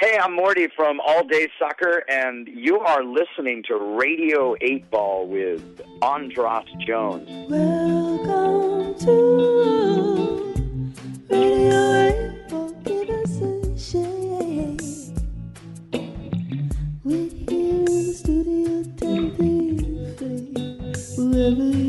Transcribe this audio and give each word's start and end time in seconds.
Hey, 0.00 0.16
I'm 0.16 0.36
Morty 0.36 0.68
from 0.76 1.00
All 1.04 1.24
Day 1.24 1.48
Sucker, 1.58 2.04
and 2.08 2.46
you 2.46 2.78
are 2.78 3.02
listening 3.02 3.64
to 3.64 3.76
Radio 3.98 4.54
8 4.60 4.88
Ball 4.92 5.26
with 5.26 5.80
Andras 6.00 6.66
Jones. 6.86 7.28
Welcome 7.50 8.96
to 9.00 10.54
Radio 11.28 12.04
8 12.04 12.48
Ball. 12.48 12.70
Give 12.84 13.10
us 13.10 13.40
a 13.40 13.76
shake. 13.76 14.80
We're 17.02 17.28
here 17.28 17.74
in 17.74 17.84
the 17.86 18.14
studio, 18.14 18.84
tempting 18.98 19.78
wherever 21.16 21.87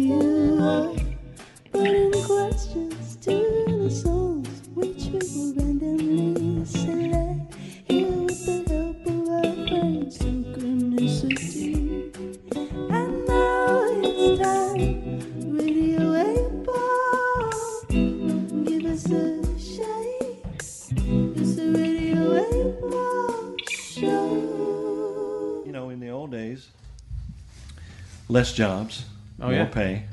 less 28.40 28.54
jobs, 28.54 29.04
Oh, 29.42 29.46
more 29.48 29.54
yeah. 29.54 29.66
pay. 29.66 30.04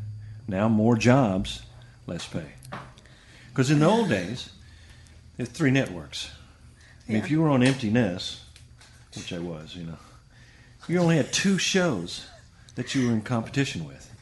Now 0.48 0.68
more 0.68 0.96
jobs, 0.96 1.62
less 2.08 2.26
pay. 2.26 2.46
Because 3.50 3.70
in 3.70 3.78
the 3.78 3.86
old 3.86 4.08
days, 4.08 4.50
there's 5.36 5.48
three 5.48 5.70
networks. 5.70 6.30
I 7.08 7.12
mean, 7.12 7.22
if 7.22 7.30
you 7.30 7.40
were 7.40 7.48
on 7.48 7.62
Empty 7.62 7.88
Nest, 7.88 8.40
which 9.14 9.32
I 9.32 9.38
was, 9.38 9.76
you 9.76 9.84
know, 9.84 9.98
you 10.88 10.98
only 10.98 11.16
had 11.18 11.32
two 11.32 11.56
shows 11.56 12.26
that 12.74 12.96
you 12.96 13.06
were 13.06 13.12
in 13.12 13.22
competition 13.22 13.86
with. 13.86 14.12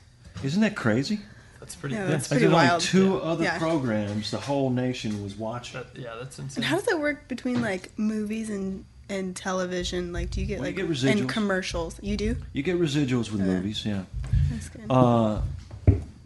Isn't 0.43 0.61
that 0.61 0.77
crazy? 0.77 1.21
That's 1.61 1.75
pretty. 1.75 1.95
Yeah, 1.95 2.03
Yeah, 2.03 2.11
that's 2.11 2.31
Like, 2.31 2.41
pretty 2.41 2.53
there's 2.53 2.55
only 2.55 2.69
wild. 2.69 2.83
two 2.83 3.21
other 3.23 3.45
Yeah. 3.45 3.59
programs 3.59 4.31
the 4.31 4.39
whole 4.41 4.69
nation 4.69 5.23
was 5.25 5.35
watching. 5.35 5.81
that, 5.81 5.99
yeah, 5.99 6.15
that's 6.21 6.39
insane. 6.39 6.41
And 6.41 6.49
insane. 6.59 6.63
how 6.65 6.77
does 6.77 6.85
that 6.87 7.01
work 7.01 7.27
between 7.27 7.63
like 7.63 7.99
movies 7.99 8.51
and 8.51 8.85
and 9.09 9.35
television? 9.37 10.13
Like, 10.13 10.31
do 10.31 10.41
you 10.41 10.47
get 10.47 10.61
Well, 10.61 10.69
you 10.71 10.77
like 10.77 10.89
get 10.89 10.91
residuals. 10.97 11.21
and 11.21 11.29
commercials? 11.29 11.99
You 12.03 12.17
do. 12.17 12.37
You 12.53 12.63
get 12.63 12.79
residuals 12.79 13.31
with 13.31 13.41
movies, 13.41 13.85
yeah. 13.85 14.05
That's 14.51 14.69
good. 14.69 14.87
Uh, 14.91 15.41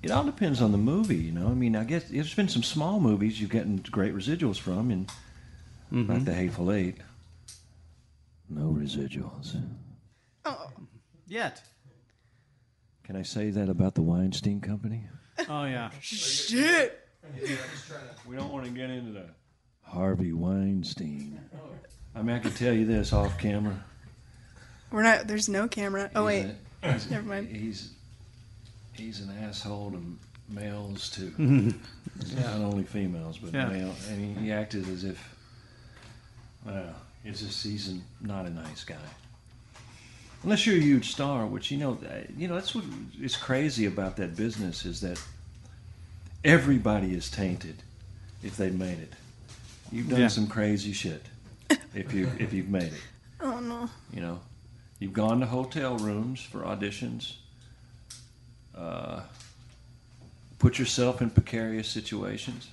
it 0.03 0.11
all 0.11 0.25
depends 0.25 0.62
on 0.62 0.73
the 0.73 0.79
movie, 0.79 1.17
you 1.17 1.33
know. 1.33 1.49
I 1.49 1.55
mean, 1.55 1.75
I 1.77 1.84
guess 1.84 2.05
there's 2.05 2.34
been 2.34 2.49
some 2.49 2.62
small 2.62 3.01
movies 3.01 3.41
you've 3.41 3.51
gotten 3.51 3.79
great 3.91 4.15
residuals 4.15 4.59
from, 4.59 4.91
and 4.91 5.11
Mm-hmm. 5.93 6.12
like 6.12 6.25
The 6.27 6.34
Hateful 6.34 6.71
Eight. 6.71 6.97
No 8.51 8.77
residuals. 8.79 9.56
oh, 10.45 10.71
Yet. 11.27 11.62
Can 13.05 13.17
I 13.17 13.23
say 13.23 13.49
that 13.51 13.71
about 13.71 13.95
the 13.95 14.03
Weinstein 14.03 14.61
Company? 14.61 15.05
Oh 15.49 15.65
yeah. 15.65 15.89
shit! 16.01 17.09
We 18.27 18.37
don't 18.37 18.53
want 18.53 18.67
to 18.67 18.71
get 18.71 18.91
into 18.91 19.12
the 19.12 19.27
Harvey 19.83 20.33
Weinstein. 20.34 21.41
I 22.14 22.23
mean, 22.23 22.34
I 22.37 22.39
can 22.41 22.53
tell 22.53 22.73
you 22.73 22.84
this 22.87 23.12
off 23.12 23.39
camera. 23.39 23.84
We're 24.91 25.03
not. 25.03 25.27
There's 25.27 25.48
no 25.48 25.69
camera. 25.69 26.11
Oh 26.15 26.27
He's 26.27 26.45
wait, 26.45 26.55
a- 26.83 26.87
he's- 26.92 27.11
Never 27.11 27.27
mind. 27.28 27.48
He's 27.55 27.91
he's 28.95 29.20
an 29.20 29.31
asshole 29.42 29.92
to 29.92 30.03
males 30.48 31.11
too. 31.11 31.33
Not 32.37 32.56
only 32.56 32.83
females, 32.84 33.39
but 33.39 33.53
Yeah. 33.55 33.67
male. 33.69 33.95
And 34.11 34.37
he, 34.39 34.45
he 34.47 34.53
acted 34.53 34.89
as 34.89 35.05
if, 35.05 35.37
well, 36.67 36.95
it's 37.25 37.41
just 37.41 37.62
he's 37.62 37.91
a, 37.92 37.98
not 38.27 38.47
a 38.47 38.50
nice 38.50 38.83
guy. 38.83 38.97
Unless 40.43 40.67
you're 40.67 40.77
a 40.77 40.81
huge 40.81 41.11
star, 41.12 41.47
which 41.47 41.70
you 41.70 41.78
know, 41.78 41.98
uh, 42.09 42.20
you 42.37 42.48
know 42.48 42.55
that's 42.55 42.75
what 42.75 42.84
is 43.20 43.37
crazy 43.37 43.87
about 43.87 44.17
that 44.17 44.34
business 44.37 44.84
is 44.84 45.00
that 45.03 45.21
everybody 46.44 47.15
is 47.15 47.31
tainted 47.31 47.77
if 48.43 48.56
they 48.56 48.71
made 48.71 48.99
it. 48.99 49.12
You've 49.93 50.09
done 50.09 50.21
Yeah. 50.21 50.28
some 50.28 50.47
crazy 50.47 50.93
shit 50.93 51.25
if 51.94 52.12
you 52.12 52.31
if 52.38 52.53
you've 52.53 52.69
made 52.69 52.84
it. 52.84 53.03
oh 53.41 53.60
no. 53.60 53.88
You 54.12 54.21
know, 54.21 54.41
you've 54.99 55.12
gone 55.12 55.41
to 55.41 55.47
hotel 55.47 55.97
rooms 55.97 56.43
for 56.43 56.60
auditions. 56.60 57.34
Uh, 58.75 59.22
put 60.59 60.78
yourself 60.78 61.21
in 61.21 61.31
precarious 61.31 61.88
situations. 61.88 62.69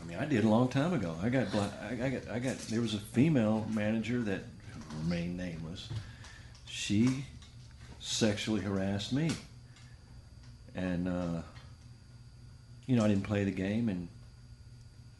I 0.00 0.04
mean, 0.06 0.18
I 0.18 0.24
did 0.24 0.44
a 0.44 0.48
long 0.48 0.68
time 0.68 0.92
ago. 0.92 1.14
I 1.22 1.28
got, 1.28 1.50
bla- 1.50 1.72
I, 1.82 1.92
I 1.92 2.08
got, 2.10 2.30
I 2.30 2.38
got. 2.38 2.58
There 2.58 2.80
was 2.80 2.94
a 2.94 2.98
female 2.98 3.66
manager 3.72 4.20
that 4.22 4.42
remained 5.02 5.36
nameless. 5.36 5.88
She 6.66 7.24
sexually 8.00 8.60
harassed 8.60 9.12
me, 9.12 9.30
and 10.74 11.08
uh, 11.08 11.42
you 12.86 12.96
know, 12.96 13.04
I 13.04 13.08
didn't 13.08 13.24
play 13.24 13.44
the 13.44 13.50
game, 13.50 13.88
and 13.88 14.08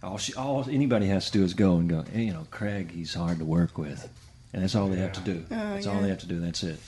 all 0.03 0.19
she, 0.19 0.35
all 0.35 0.65
anybody 0.71 1.07
has 1.07 1.27
to 1.31 1.39
do 1.39 1.45
is 1.45 1.55
go 1.55 1.77
and 1.77 1.89
go. 1.89 2.05
Hey, 2.13 2.25
you 2.25 2.33
know, 2.33 2.47
Craig, 2.51 2.91
he's 2.93 3.15
hard 3.15 3.39
to 3.39 3.45
work 3.45 3.77
with, 3.79 4.09
and 4.53 4.63
that's 4.63 4.75
all 4.75 4.89
they 4.89 4.99
have 4.99 5.13
to 5.15 5.21
do. 5.21 5.45
Oh, 5.51 5.55
that's 5.55 5.87
all 5.87 6.01
they 6.01 6.09
have 6.09 6.21
to 6.21 6.27
do. 6.27 6.39
That's 6.41 6.63
it. 6.63 6.79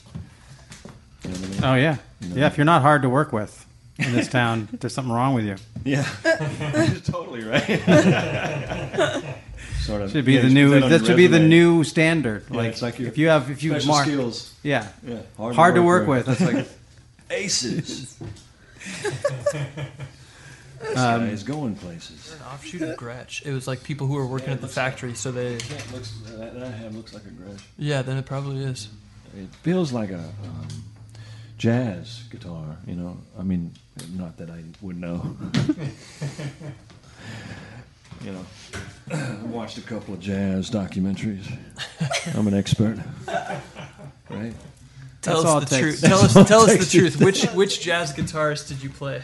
You 1.25 1.31
know 1.31 1.37
I 1.37 1.41
mean? 1.49 1.65
Oh 1.65 1.75
yeah. 1.75 1.97
know. 2.21 2.37
Yeah. 2.37 2.47
If 2.47 2.57
you're 2.57 2.65
not 2.65 2.83
hard 2.83 3.03
to 3.03 3.09
work 3.09 3.33
with 3.33 3.67
in 3.99 4.13
this 4.13 4.29
town, 4.29 4.69
there's 4.81 4.95
something 4.95 5.13
wrong 5.13 5.35
with 5.35 5.45
you. 5.45 5.57
Yeah, 5.85 6.07
you're 6.87 7.01
totally 7.01 7.43
right. 7.45 7.65
sort 9.81 10.03
of 10.03 10.11
Should 10.13 10.25
be 10.25 10.35
Yeah, 10.35 10.43
the 10.43 10.49
new. 10.51 10.81
put 10.81 10.89
That 10.89 11.05
should 11.07 11.17
be 11.17 11.27
the 11.27 11.41
new 11.41 11.85
standard. 11.85 12.45
Yeah, 12.51 12.57
like, 12.57 12.69
it's 12.71 12.83
like 12.83 12.99
your 12.99 13.09
if 13.09 13.19
you 13.19 13.29
have 13.29 13.51
if 13.51 13.63
you 13.63 13.71
special 13.73 13.89
mark. 13.89 14.07
skills. 14.07 14.55
Yeah. 14.63 14.87
Yeah, 15.07 15.23
Hard, 15.37 15.75
to 15.75 15.83
work 15.83 16.07
with. 16.07 16.27
That's 16.27 16.41
like 16.41 16.67
aces. 17.31 18.17
This 20.81 20.97
Um, 20.99 21.21
guy 21.21 21.29
is 21.29 21.43
going 21.43 21.75
places. 21.77 22.33
an 22.35 22.43
offshoot 22.53 22.83
of 22.83 22.97
Gretsch. 22.97 23.45
It 23.47 23.53
was 23.53 23.67
like 23.69 23.83
people 23.85 24.07
who 24.07 24.15
were 24.15 24.27
working 24.27 24.51
at 24.51 24.61
the 24.61 24.69
factory, 24.69 25.15
so 25.15 25.31
they. 25.31 25.57
That 25.57 25.93
looks 25.93 26.13
that, 26.37 26.59
that 26.59 26.73
hand 26.75 26.97
looks 26.97 27.13
like 27.15 27.25
a 27.25 27.29
Gretsch. 27.29 27.61
Yeah, 27.79 28.03
then 28.03 28.17
it 28.17 28.27
probably 28.27 28.65
is. 28.65 28.89
It 29.37 29.49
feels 29.63 29.93
like 29.93 30.11
a 30.11 30.19
um, 30.19 30.69
jazz 31.59 32.23
guitar. 32.31 32.77
You 32.87 32.95
know, 32.97 33.17
I 33.39 33.43
mean, 33.43 33.73
not 34.17 34.37
that 34.39 34.51
I 34.51 34.63
would 34.81 34.97
know. 35.01 35.37
you 38.25 38.33
know, 38.33 38.45
I 39.13 39.35
watched 39.45 39.79
a 39.79 39.83
couple 39.83 40.15
of 40.15 40.21
jazz 40.21 40.71
documentaries. 40.71 41.47
I'm 42.35 42.47
an 42.49 42.55
expert, 42.55 42.99
right? 44.29 44.53
Tell 45.23 45.43
That's 45.43 45.55
us 45.55 45.63
it 45.63 45.69
the 45.69 45.77
takes. 45.77 46.01
truth. 46.01 46.11
Tell 46.11 46.19
us, 46.21 46.49
tell 46.49 46.61
us 46.63 46.77
the 46.91 46.99
truth. 46.99 47.21
Which 47.21 47.45
which 47.51 47.81
jazz 47.83 48.13
guitarist 48.13 48.69
did 48.69 48.83
you 48.83 48.89
play? 48.91 49.23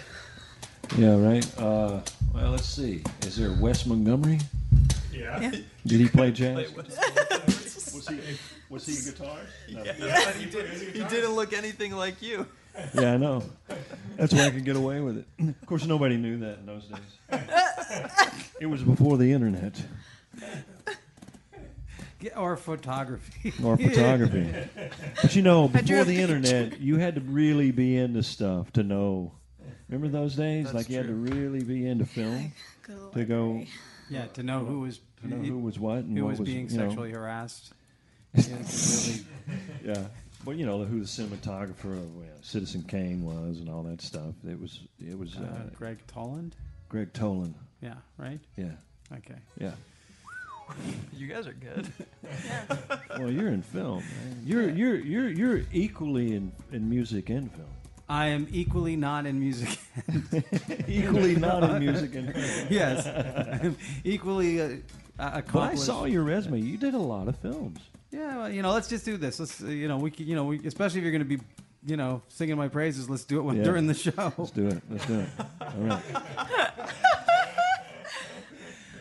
Yeah, 0.97 1.16
right. 1.19 1.58
Uh, 1.58 2.00
well, 2.34 2.50
let's 2.50 2.66
see. 2.69 3.02
Is 3.22 3.36
there 3.36 3.52
Wes 3.60 3.86
Montgomery? 3.86 4.38
Yeah. 5.12 5.50
Did 5.86 6.00
he 6.00 6.08
play 6.08 6.30
jazz? 6.30 6.72
Was 6.74 8.08
he 8.08 8.14
a, 8.16 8.20
was 8.69 8.86
he 8.86 8.92
a 8.92 9.12
guitarist? 9.12 9.46
No. 9.72 9.84
yeah, 9.84 10.32
he, 10.32 10.46
did, 10.50 10.66
he 10.69 11.04
didn't 11.04 11.32
look 11.32 11.52
anything 11.52 11.92
like 11.92 12.20
you. 12.22 12.46
Yeah, 12.94 13.14
I 13.14 13.16
know. 13.16 13.42
That's 14.16 14.32
why 14.34 14.46
I 14.46 14.50
could 14.50 14.64
get 14.64 14.76
away 14.76 15.00
with 15.00 15.19
it. 15.19 15.26
Of 15.41 15.66
course, 15.66 15.86
nobody 15.86 16.16
knew 16.16 16.38
that 16.41 16.58
in 16.58 16.66
those 16.66 16.84
days. 16.86 17.41
It 18.58 18.66
was 18.66 18.82
before 18.82 19.19
the 19.19 19.32
internet 19.32 19.82
or 22.34 22.56
photography. 22.56 23.52
or 23.62 23.76
photography. 23.76 24.52
But 25.22 25.36
you 25.36 25.42
know, 25.42 25.69
before 25.69 26.04
the 26.04 26.20
internet, 26.20 26.80
you 26.80 26.96
had 26.96 27.16
to 27.16 27.20
really 27.20 27.70
be 27.70 27.96
into 27.96 28.22
stuff 28.22 28.72
to 28.75 28.82
know. 28.82 29.32
Remember 29.88 30.08
those 30.08 30.34
days? 30.36 30.64
That's 30.64 30.74
like 30.74 30.88
you 30.91 30.97
had 30.97 31.06
to 31.06 31.12
true. 31.12 31.36
really 31.36 31.62
be 31.62 31.86
into 31.86 32.04
film 32.19 32.52
Good 32.82 33.12
to 33.12 33.24
go 33.24 33.64
yeah. 34.10 34.26
To 34.26 34.42
know 34.42 34.64
who 34.64 34.80
was 34.80 35.00
to 35.22 35.28
know 35.28 35.36
who 35.36 35.58
was 35.58 35.78
what 35.78 35.98
and 35.98 36.16
who 36.16 36.24
what 36.24 36.38
was 36.38 36.41
being 36.48 36.69
you 36.70 36.78
know, 36.78 36.88
sexually 36.88 37.12
harassed. 37.12 37.72
Yeah, 38.34 38.43
it's 38.61 39.08
really- 39.08 39.94
Yeah. 39.94 40.05
Well, 40.44 40.55
you 40.56 40.66
know 40.66 40.84
who 40.84 41.00
the 41.00 41.06
cinematographer 41.06 41.93
of 41.93 42.14
you 42.14 42.22
know, 42.22 42.38
Citizen 42.43 42.82
Kane 42.84 43.25
was 43.25 43.58
and 43.58 43.69
all 43.69 43.82
that 43.84 44.00
stuff. 44.00 44.34
It 44.49 44.61
was 44.61 44.81
it 45.00 45.19
was 45.19 45.37
uh, 45.37 45.40
uh, 45.43 45.70
Gregg 45.76 45.99
Toland. 46.06 46.55
Greg 46.88 47.12
Tolan. 47.12 47.55
Yeah. 47.81 47.94
Right. 48.19 48.38
Yeah, 48.56 48.72
Okay. 49.12 49.34
yeah. 49.58 49.72
You 51.12 51.26
guys 51.28 51.46
are 51.46 51.52
good. 51.52 51.93
Well, 53.19 53.31
you're 53.31 53.49
in 53.49 53.62
film. 53.62 53.99
Man. 54.00 54.43
You're 54.44 54.69
you're 54.69 54.96
you're 54.96 55.28
you're 55.31 55.62
equally 55.72 56.34
in, 56.34 56.52
in 56.70 56.88
music 56.90 57.31
and 57.31 57.50
film. 57.50 57.66
I 58.08 58.26
am 58.26 58.47
equally 58.53 58.94
not 58.97 59.26
in 59.26 59.41
music. 59.41 59.79
equally 60.88 61.35
not 61.37 61.62
in 61.64 61.79
music 61.81 62.14
and 62.14 62.29
yes. 62.70 63.06
I'm 63.62 63.76
equally 64.05 64.61
uh, 64.61 64.69
But 65.17 65.25
I 65.35 65.38
accomplished. 65.41 65.85
saw 65.85 66.05
your 66.05 66.23
resume. 66.23 66.61
You 66.61 66.76
did 66.76 66.94
a 66.94 66.99
lot 66.99 67.26
of 67.29 67.37
films. 67.38 67.81
Yeah, 68.12 68.37
well, 68.38 68.50
you 68.50 68.62
know, 68.62 68.73
let's 68.73 68.88
just 68.88 69.05
do 69.05 69.17
this. 69.17 69.41
Let's, 69.41 69.61
uh, 69.62 69.67
you 69.67 69.88
know, 69.88 69.97
we, 69.99 70.11
could- 70.11 70.26
you 70.26 70.37
know, 70.37 70.44
we, 70.44 70.64
especially 70.67 71.00
if 71.00 71.03
you're 71.05 71.12
going 71.12 71.29
to 71.29 71.37
be, 71.37 71.43
you 71.85 71.97
know, 71.97 72.23
singing 72.29 72.56
my 72.56 72.69
praises. 72.69 73.11
Let's 73.11 73.25
do 73.25 73.38
it 73.38 73.43
when, 73.43 73.56
Yeah. 73.56 73.64
during 73.64 73.87
the 73.88 73.94
show. 73.94 74.32
Let's 74.38 74.50
do 74.52 74.69
it. 74.69 74.81
Let's 74.88 75.06
do 75.06 75.20
it. 75.20 75.29
All 75.61 75.73
right. 75.79 76.02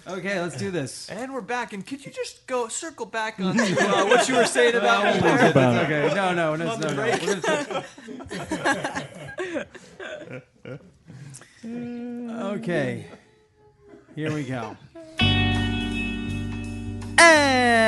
Okay, 0.08 0.40
let's 0.40 0.56
do 0.58 0.70
this. 0.70 1.10
And 1.10 1.34
we're 1.34 1.42
back. 1.42 1.74
And 1.74 1.86
could 1.86 2.06
you 2.06 2.12
just 2.12 2.46
go 2.46 2.68
circle 2.68 3.08
back 3.08 3.40
on 3.40 3.58
to, 3.58 3.64
uh, 3.80 4.06
what 4.06 4.30
you 4.30 4.36
were 4.36 4.46
saying 4.46 4.76
about 4.76 5.04
me? 5.16 5.20
About. 5.50 5.84
Okay, 5.86 6.14
no, 6.14 6.32
no, 6.34 6.56
no, 6.56 6.76
no, 6.78 6.90
no. 6.94 6.96
We're 6.96 7.40
gonna- 7.42 7.86
okay, 12.54 13.06
here 14.16 14.32
we 14.34 14.44
go. 14.44 14.78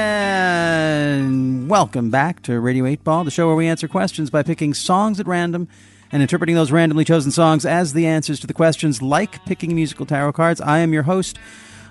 And 0.09 1.69
welcome 1.69 2.09
back 2.09 2.41
to 2.43 2.59
Radio 2.59 2.85
8 2.87 3.03
Ball, 3.03 3.23
the 3.23 3.31
show 3.31 3.45
where 3.47 3.55
we 3.55 3.67
answer 3.67 3.87
questions 3.87 4.29
by 4.31 4.41
picking 4.43 4.73
songs 4.73 5.19
at 5.19 5.27
random 5.27 5.67
and 6.11 6.21
interpreting 6.21 6.55
those 6.55 6.71
randomly 6.71 7.03
chosen 7.05 7.31
songs 7.31 7.65
as 7.65 7.93
the 7.93 8.07
answers 8.07 8.39
to 8.39 8.47
the 8.47 8.53
questions, 8.53 9.01
like 9.01 9.43
picking 9.45 9.75
musical 9.75 10.05
tarot 10.05 10.33
cards. 10.33 10.61
I 10.61 10.79
am 10.79 10.93
your 10.93 11.03
host, 11.03 11.37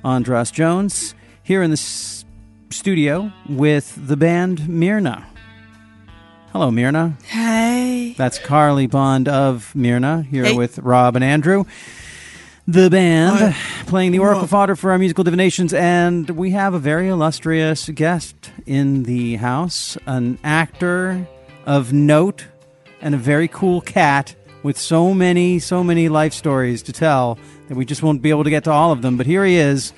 Andras 0.05 0.51
Jones, 0.51 1.15
here 1.43 1.63
in 1.63 1.71
the 1.71 1.75
s- 1.77 2.25
studio 2.71 3.33
with 3.49 3.95
the 4.09 4.17
band 4.17 4.69
Myrna. 4.69 5.27
Hello, 6.53 6.71
Myrna. 6.71 7.17
Hey. 7.25 8.15
That's 8.17 8.39
Carly 8.39 8.87
Bond 8.87 9.29
of 9.29 9.75
Myrna 9.75 10.23
here 10.31 10.45
Hey. 10.45 10.55
with 10.55 10.79
Rob 10.79 11.15
and 11.17 11.25
Andrew. 11.25 11.65
The 12.69 12.91
band 12.91 13.55
playing 13.87 14.11
the 14.13 14.19
Oracle 14.19 14.47
fodder 14.49 14.75
for 14.75 14.91
our 14.91 14.99
musical 14.99 15.23
divinations, 15.23 15.73
and 15.73 16.29
we 16.31 16.51
have 16.51 16.75
a 16.75 16.79
very 16.81 17.09
illustrious 17.09 17.89
guest 17.91 18.51
in 18.67 19.05
the 19.05 19.37
house, 19.37 19.97
an 20.07 20.39
actor 20.43 21.29
of 21.65 21.93
note, 21.93 22.47
and 23.01 23.15
a 23.15 23.19
very 23.19 23.47
cool 23.47 23.81
cat 23.83 24.35
with 24.65 24.77
so 24.79 25.15
many, 25.15 25.61
so 25.61 25.85
many 25.85 26.09
life 26.09 26.33
stories 26.33 26.83
to 26.83 26.93
tell 26.93 27.39
that 27.69 27.75
we 27.77 27.85
just 27.85 28.03
won't 28.03 28.23
be 28.23 28.31
able 28.31 28.45
to 28.45 28.51
get 28.51 28.65
to 28.65 28.71
all 28.71 28.93
of 28.93 29.03
them. 29.03 29.17
But 29.17 29.27
here 29.27 29.45
he 29.45 29.57
is, 29.57 29.93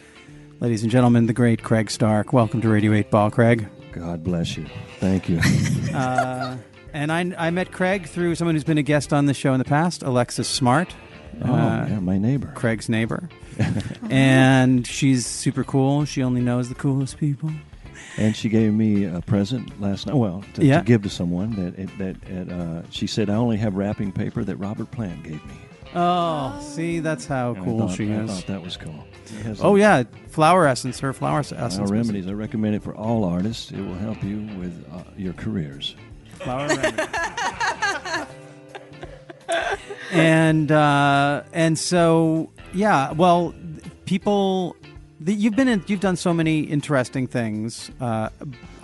ladies 0.60 0.82
and 0.82 0.90
gentlemen, 0.90 1.26
the 1.26 1.32
great 1.32 1.62
Craig 1.62 1.90
Stark. 1.90 2.32
Welcome 2.32 2.60
to 2.62 2.68
Radio 2.68 2.92
8 2.92 3.10
Ball, 3.10 3.30
Craig. 3.30 3.68
God 3.92 4.22
bless 4.24 4.56
you. 4.56 4.66
Thank 5.00 5.28
you. 5.28 5.40
And 6.94 7.12
I, 7.12 7.32
I 7.36 7.50
met 7.50 7.70
Craig 7.70 8.06
through 8.08 8.34
someone 8.34 8.54
who's 8.54 8.64
been 8.64 8.78
a 8.78 8.82
guest 8.82 9.12
on 9.12 9.26
the 9.26 9.34
show 9.34 9.52
in 9.52 9.58
the 9.58 9.64
past, 9.64 10.02
Alexis 10.02 10.48
Smart. 10.48 10.96
Oh, 11.44 11.52
Uh, 11.52 11.86
yeah, 11.86 12.00
my 12.00 12.16
neighbor. 12.16 12.50
Craig's 12.54 12.88
neighbor. 12.88 13.28
and 14.10 14.86
she's 14.86 15.26
super 15.26 15.64
cool. 15.64 16.06
She 16.06 16.22
only 16.22 16.40
knows 16.40 16.70
the 16.70 16.74
coolest 16.74 17.18
people. 17.18 17.50
And 18.16 18.34
she 18.34 18.48
gave 18.48 18.72
me 18.72 19.04
a 19.04 19.20
present 19.20 19.78
last 19.82 20.06
night. 20.06 20.16
Well, 20.16 20.42
to, 20.54 20.64
Yeah. 20.64 20.78
to 20.78 20.84
give 20.84 21.02
to 21.02 21.10
someone 21.10 21.54
that 21.56 21.78
it, 21.78 21.98
that 21.98 22.16
it, 22.28 22.50
uh, 22.50 22.82
she 22.90 23.06
said 23.06 23.28
I 23.28 23.34
only 23.34 23.58
have 23.58 23.74
wrapping 23.74 24.10
paper 24.10 24.42
that 24.42 24.56
Robert 24.56 24.90
Plant 24.90 25.22
gave 25.24 25.44
me. 25.46 25.54
Oh, 25.94 26.58
see, 26.60 27.00
that's 27.00 27.24
how 27.26 27.50
And 27.54 27.62
I 27.62 27.64
cool 27.64 27.78
thought- 27.88 27.96
she 27.96 28.12
I 28.12 28.20
is. 28.22 28.30
thought 28.30 28.46
that 28.48 28.62
was 28.62 28.76
cool. 28.76 29.04
It 29.26 29.42
has 29.44 29.60
Oh 29.62 29.76
a- 29.76 29.78
yeah, 29.78 30.02
flower 30.28 30.66
essence. 30.66 31.00
Her 31.00 31.12
flower 31.12 31.40
essence. 31.40 31.76
Our 31.76 31.82
was- 31.82 31.90
remedies. 31.92 32.26
I 32.28 32.32
recommend 32.32 32.74
it 32.74 32.82
for 32.82 32.94
all 32.94 33.24
artists. 33.24 33.70
It 33.70 33.80
will 33.80 33.94
help 33.94 34.22
you 34.22 34.38
with 34.58 34.84
uh, 34.92 35.02
your 35.16 35.32
careers. 35.34 35.96
Flower 36.40 36.68
remedy. 36.68 37.02
and 40.12 40.70
uh, 40.72 41.42
and 41.52 41.78
so 41.78 42.50
yeah, 42.74 43.12
well, 43.12 43.54
people, 44.04 44.76
the, 45.20 45.32
you've 45.34 45.56
been 45.56 45.68
in, 45.68 45.82
you've 45.86 46.00
done 46.00 46.16
so 46.16 46.32
many 46.34 46.60
interesting 46.60 47.26
things. 47.26 47.90
Uh, 48.00 48.28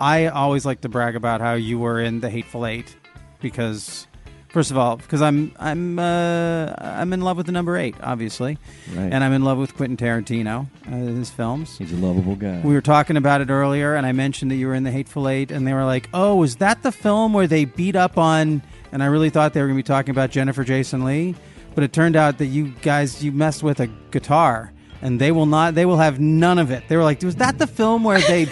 I 0.01 0.27
always 0.27 0.65
like 0.65 0.81
to 0.81 0.89
brag 0.89 1.15
about 1.15 1.41
how 1.41 1.53
you 1.53 1.77
were 1.79 1.99
in 2.01 2.19
the 2.19 2.29
Hateful 2.29 2.65
Eight 2.65 2.95
because. 3.41 4.07
First 4.55 4.71
of 4.71 4.77
all, 4.77 4.95
because 4.95 5.21
I'm 5.21 5.51
I'm 5.59 5.99
uh, 5.99 6.73
I'm 6.79 7.11
in 7.11 7.19
love 7.19 7.35
with 7.35 7.45
the 7.45 7.51
number 7.51 7.75
eight, 7.75 7.93
obviously, 8.01 8.57
Right. 8.95 9.11
and 9.11 9.21
I'm 9.21 9.33
in 9.33 9.43
love 9.43 9.57
with 9.57 9.75
Quentin 9.75 9.97
Tarantino, 9.97 10.67
uh, 10.87 10.91
his 10.91 11.29
films. 11.29 11.77
He's 11.77 11.91
a 11.91 11.97
lovable 11.97 12.37
guy. 12.37 12.61
We 12.63 12.73
were 12.73 12.79
talking 12.79 13.17
about 13.17 13.41
it 13.41 13.49
earlier, 13.49 13.95
and 13.95 14.05
I 14.05 14.13
mentioned 14.13 14.51
that 14.51 14.55
you 14.55 14.67
were 14.67 14.73
in 14.73 14.85
the 14.85 14.91
Hateful 14.91 15.27
Eight, 15.27 15.51
and 15.51 15.67
they 15.67 15.73
were 15.73 15.83
like, 15.83 16.07
"Oh, 16.13 16.41
is 16.43 16.55
that 16.55 16.83
the 16.83 16.93
film 16.93 17.33
where 17.33 17.47
they 17.47 17.65
beat 17.65 17.97
up 17.97 18.17
on?" 18.17 18.61
And 18.93 19.03
I 19.03 19.07
really 19.07 19.29
thought 19.29 19.51
they 19.51 19.59
were 19.59 19.67
going 19.67 19.77
to 19.77 19.83
be 19.83 19.85
talking 19.85 20.11
about 20.11 20.29
Jennifer 20.31 20.63
Jason 20.63 21.03
Lee, 21.03 21.35
but 21.75 21.83
it 21.83 21.91
turned 21.91 22.15
out 22.15 22.37
that 22.37 22.45
you 22.45 22.69
guys 22.81 23.21
you 23.21 23.33
messed 23.33 23.61
with 23.61 23.81
a 23.81 23.87
guitar, 24.11 24.71
and 25.01 25.19
they 25.19 25.33
will 25.33 25.47
not. 25.47 25.75
They 25.75 25.85
will 25.85 25.97
have 25.97 26.21
none 26.21 26.59
of 26.59 26.71
it. 26.71 26.87
They 26.87 26.95
were 26.95 27.03
like, 27.03 27.21
"Was 27.23 27.35
that 27.35 27.57
the 27.57 27.67
film 27.67 28.05
where 28.05 28.21
they?" 28.21 28.47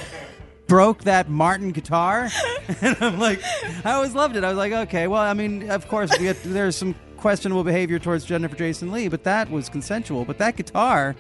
Broke 0.68 1.04
that 1.04 1.30
Martin 1.30 1.72
guitar, 1.72 2.30
and 2.82 2.98
I'm 3.02 3.20
like, 3.20 3.42
I 3.86 3.92
always 3.94 4.14
loved 4.16 4.36
it. 4.36 4.44
I 4.44 4.50
was 4.50 4.58
like, 4.58 4.72
okay, 4.74 5.08
well, 5.08 5.22
I 5.22 5.34
mean, 5.34 5.70
of 5.70 5.88
course, 5.88 6.12
we 6.18 6.26
get, 6.26 6.42
there's 6.44 6.76
some 6.76 6.96
questionable 7.18 7.64
behavior 7.64 8.00
towards 8.00 8.26
Jennifer 8.26 8.56
Jason 8.56 8.92
Lee, 8.92 9.08
but 9.08 9.24
that 9.24 9.50
was 9.50 9.70
consensual. 9.70 10.26
But 10.26 10.38
that 10.40 10.56
guitar 10.56 11.16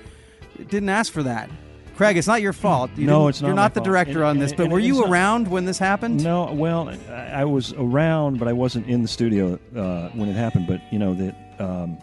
didn't 0.70 0.90
ask 0.90 1.12
for 1.12 1.24
that. 1.24 1.50
Craig, 1.96 2.18
it's 2.18 2.28
not 2.28 2.42
your 2.42 2.54
fault. 2.54 2.90
You 2.98 3.06
No, 3.06 3.28
it's 3.28 3.40
not 3.42 3.48
You're 3.50 3.56
not 3.56 3.74
the 3.76 3.80
fault. 3.82 3.86
director 3.86 4.20
And- 4.24 4.30
on 4.30 4.40
this, 4.40 4.52
and- 4.52 4.58
but 4.58 4.64
and 4.64 4.74
were 4.74 4.80
you 4.80 5.04
around 5.06 5.48
when 5.48 5.66
this 5.66 5.78
happened? 5.78 6.24
No, 6.24 6.52
well, 6.52 6.90
I, 7.10 7.42
I 7.42 7.46
was 7.46 7.72
around, 7.74 8.40
but 8.40 8.48
I 8.48 8.54
wasn't 8.54 8.88
in 8.88 9.04
the 9.04 9.08
studio 9.08 9.60
uh, 9.76 10.10
when 10.10 10.28
it 10.28 10.34
happened. 10.36 10.66
But 10.68 10.82
you 10.92 10.98
know 10.98 11.14
that, 11.14 11.36
um, 11.60 12.00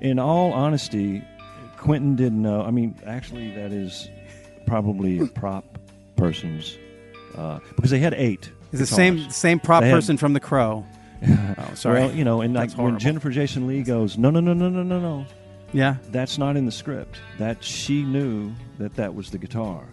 in 0.00 0.18
all 0.18 0.52
honesty, 0.52 1.22
Quentin 1.76 2.16
didn't 2.16 2.42
know. 2.42 2.62
I 2.62 2.72
mean, 2.72 2.96
actually, 3.06 3.54
that 3.54 3.70
is 3.72 4.08
probably 4.66 5.20
a 5.20 5.26
prop 5.26 5.78
person's 6.16 6.76
uh, 7.36 7.58
because 7.76 7.90
they 7.90 7.98
had 7.98 8.14
eight. 8.14 8.50
It's 8.72 8.80
the 8.80 8.86
same 8.86 9.30
same 9.30 9.60
prop 9.60 9.82
had- 9.82 9.92
person 9.92 10.16
from 10.16 10.32
The 10.32 10.40
Crow. 10.40 10.84
oh, 11.28 11.74
sorry. 11.74 12.00
Well, 12.00 12.12
you 12.12 12.24
know, 12.24 12.40
and 12.40 12.52
like 12.54 12.72
when. 12.72 12.98
Jennifer 12.98 13.30
Jason 13.30 13.66
Lee 13.68 13.82
goes, 13.82 14.18
no, 14.18 14.30
no, 14.30 14.40
no, 14.40 14.52
no, 14.54 14.68
no, 14.68 14.82
no, 14.82 14.98
no, 14.98 15.26
yeah. 15.72 15.96
that's 16.10 16.36
not 16.36 16.56
in 16.56 16.66
the 16.66 16.72
script. 16.72 17.20
That 17.38 17.62
she 17.62 18.02
knew 18.02 18.52
that 18.78 18.96
that 18.96 19.14
was 19.14 19.30
the 19.30 19.38
guitar, 19.38 19.84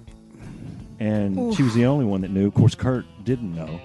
and 1.00 1.54
she 1.56 1.64
was 1.64 1.74
the 1.76 1.86
only 1.86 2.06
one 2.06 2.22
that 2.22 2.32
knew. 2.32 2.48
Of 2.48 2.54
course, 2.56 2.76
Kurt 2.76 3.06
didn't 3.24 3.54
know. 3.56 3.80